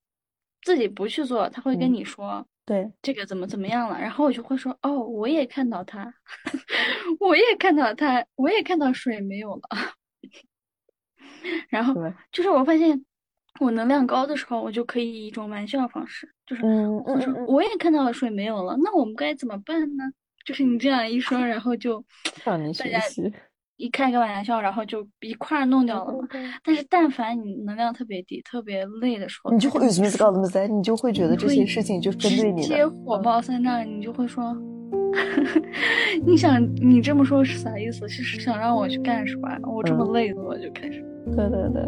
[0.64, 6.14] 自己不去做，他会跟嗯你说对，这个怎么怎么样了，然后我就会说哦，我也看到他，
[7.20, 9.62] 我也看到他，我也看到水没有了，
[11.70, 11.96] 然后，
[12.32, 13.04] 就是我发现
[13.60, 20.04] 我能量高的时候，我就可以以一种玩笑方式，就是嗯我说我也看到了水没有了，那我们该怎么办呢？
[20.46, 22.04] 就是你这样一说，然后就
[22.44, 23.34] 大家学习。
[23.78, 26.28] 一开个玩笑，然后就一块儿弄掉了嘛。
[26.64, 32.62] 但是但凡你能量特别低、特别累的时候，你就会什么搞么在，你就会觉得这些事情就针对你。
[32.62, 34.56] 直接火冒三丈，你就会说，
[36.28, 38.08] 你想你这么说是啥意思？
[38.08, 39.50] 是想让我去干什么？
[39.68, 41.04] 我这么累的，我就开始。
[41.36, 41.82] 对对对，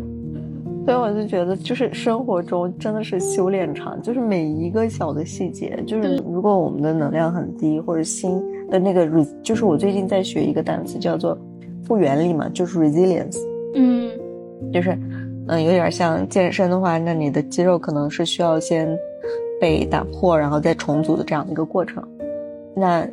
[0.85, 9.07] 所以我就觉得，就是生活中真的是修炼场，就是每一个小的细节，就是如果我们的能量很低，或者心的那个，
[9.41, 11.37] 就是我最近在学一个单词叫做。
[11.85, 13.37] 复原力嘛，就是 resilience，
[13.75, 14.09] 嗯，
[14.71, 14.97] 就是，
[15.49, 18.87] 嗯，有点像健身的话，那你的肌肉可能是需要先
[19.59, 22.01] 被打破，然后再重组的这样的一个过程。
[22.73, 23.05] 那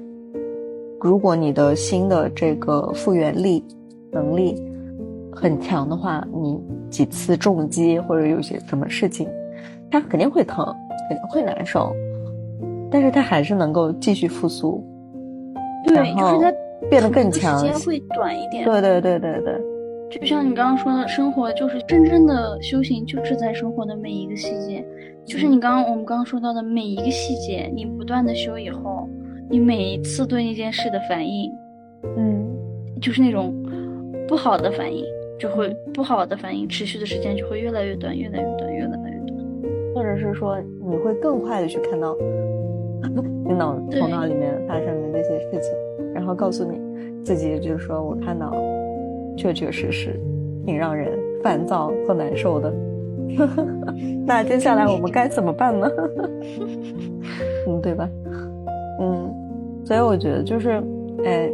[1.00, 3.60] 如果你的心的这个复原力
[4.12, 4.54] 能力
[5.40, 6.60] 很强的话，你
[6.90, 9.28] 几次重击或者有些什么事情，
[9.90, 10.64] 它肯定会疼，
[11.08, 11.94] 肯定会难受，
[12.90, 14.84] 但是它还是能够继续复苏。
[15.86, 16.52] 对，就是它。
[16.88, 18.64] 变得更强，时间会短一点。
[18.64, 19.60] 对对对对对，
[20.10, 24.82] 就像你刚刚说的，生活就是真正的修行，就是在生活的每一个细节。
[25.26, 29.06] 就是你刚刚我们刚刚说到的每一个细节，你不断的修以后，
[29.50, 31.52] 你每一次对那件事的反应，
[32.16, 32.48] 嗯，
[32.98, 33.54] 就是那种
[34.26, 35.04] 不好的反应，
[35.40, 39.40] 就会不好的反应，持续的时间就会越来越短，越来越短，越来越短。
[39.94, 42.14] 或者是说，你会更快的去看到
[43.44, 45.72] 你脑头脑里面发生的那些事情。
[46.14, 46.78] 然后告诉你
[47.24, 48.52] 自己，就是说我看到，
[49.36, 50.20] 确确实实
[50.66, 52.72] 挺让人烦躁和难受的。
[54.26, 55.88] 那接下来我们该怎么办呢？
[57.66, 58.08] 嗯，对吧？
[59.00, 59.32] 嗯，
[59.84, 60.82] 所以我觉得就是，
[61.24, 61.50] 哎，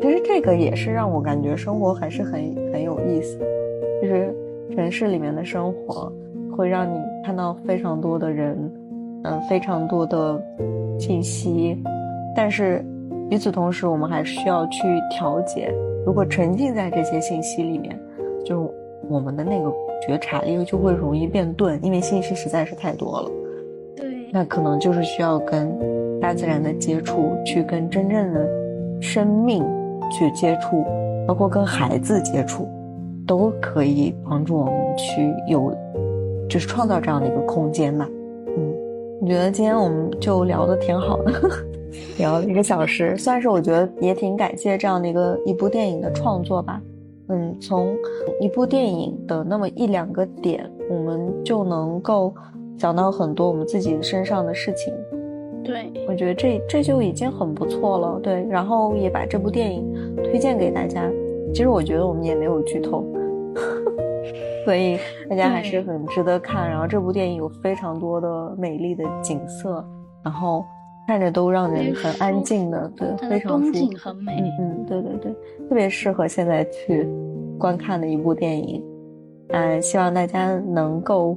[0.00, 2.32] 其实这个也是让我感觉生活还是很
[2.72, 3.38] 很有意思。
[4.00, 4.34] 就是
[4.74, 6.12] 城市里面的生活
[6.56, 8.56] 会让你看到非常多的人，
[9.24, 10.42] 嗯，非常多的
[10.98, 11.76] 信息，
[12.34, 12.84] 但是。
[13.30, 15.70] 与此同时，我们还需要去调节。
[16.06, 17.94] 如果沉浸在这些信息里面，
[18.42, 18.72] 就
[19.06, 19.70] 我们的那个
[20.00, 23.30] 觉察力就会容易变钝，因为信息实在是太多了。
[23.94, 25.78] 对，那可能就是需要跟
[26.18, 28.48] 大自然的接触，去跟真正的
[28.98, 29.62] 生命
[30.10, 30.84] 去接触，
[31.26, 32.68] 包括跟孩子接触，
[33.26, 35.72] 都可以帮助我们去有，
[36.48, 38.08] 就是创造这样的一个空间吧。
[38.56, 38.74] 嗯，
[39.20, 41.32] 我觉得今天我们就聊的挺好的。
[42.18, 46.80] 聊了一个小时，算是我觉得也挺感谢这样的一个一部电影的创作吧。
[47.28, 47.96] 嗯，从
[48.40, 52.32] 一部电影的那么一两个点，我们就能够
[52.76, 54.92] 讲到很多我们自己身上的事情。
[55.68, 58.18] 对，我觉得这这就已经很不错了。
[58.20, 59.84] 对，然后也把这部电影
[60.24, 61.08] 推荐给大家。
[61.52, 63.04] 其实我觉得我们也没有剧透，
[64.64, 64.98] 所以
[65.28, 66.68] 大家还是很值得看。
[66.68, 69.84] 然后这部电影有非常多的美丽的景色，
[70.24, 70.64] 然后。
[71.06, 74.36] 看着都让人很安静的，对，非常风景很美。
[74.60, 75.32] 嗯嗯，对对对，
[75.66, 77.08] 特别适合现在去
[77.58, 78.84] 观看的一部电影。
[79.48, 81.34] 嗯，希望大家能够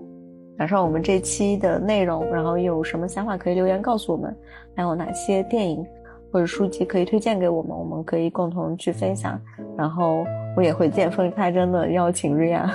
[0.62, 4.32] 赶上我们这期的内容，然后有什么想法可以留言告诉我们，
[4.76, 5.84] 还有哪些电影
[6.32, 9.42] 或者书籍可以推荐给我们，我们可以共同去分享。
[9.76, 10.24] 然后
[10.56, 12.72] 我也会见缝插针的邀请瑞亚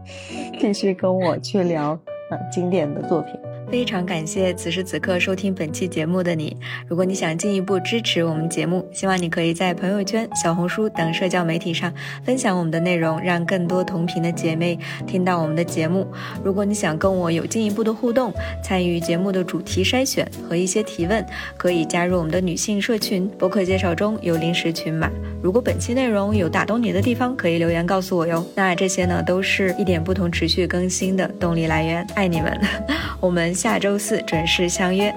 [0.58, 1.90] 继续跟我去聊
[2.30, 3.34] 呃经典的作品。
[3.70, 6.56] 非常感谢此时此刻收听本期节目的你。
[6.86, 11.92] 如果你想进一步支持我们节目，希望你可以在朋友圈、小红书等社交媒体上
[12.24, 16.06] 分享我们的内容，让更多同频的姐妹听到我们的节目。
[16.44, 21.24] 如果你想跟我有进一步的互动，参与节目的主题筛选和一些提问，
[21.56, 23.26] 可以加入我们的女性社群。
[23.36, 25.10] 博客介绍中有临时群码。
[25.42, 28.46] 如果本期内容有打动你的地方，可以留言告诉我哟。
[28.54, 32.06] 那这些呢，都是一点不同持续更新的动力来源。
[32.14, 32.58] 爱你们，
[33.20, 33.55] 我们。
[33.56, 35.12] 下周四准时相约。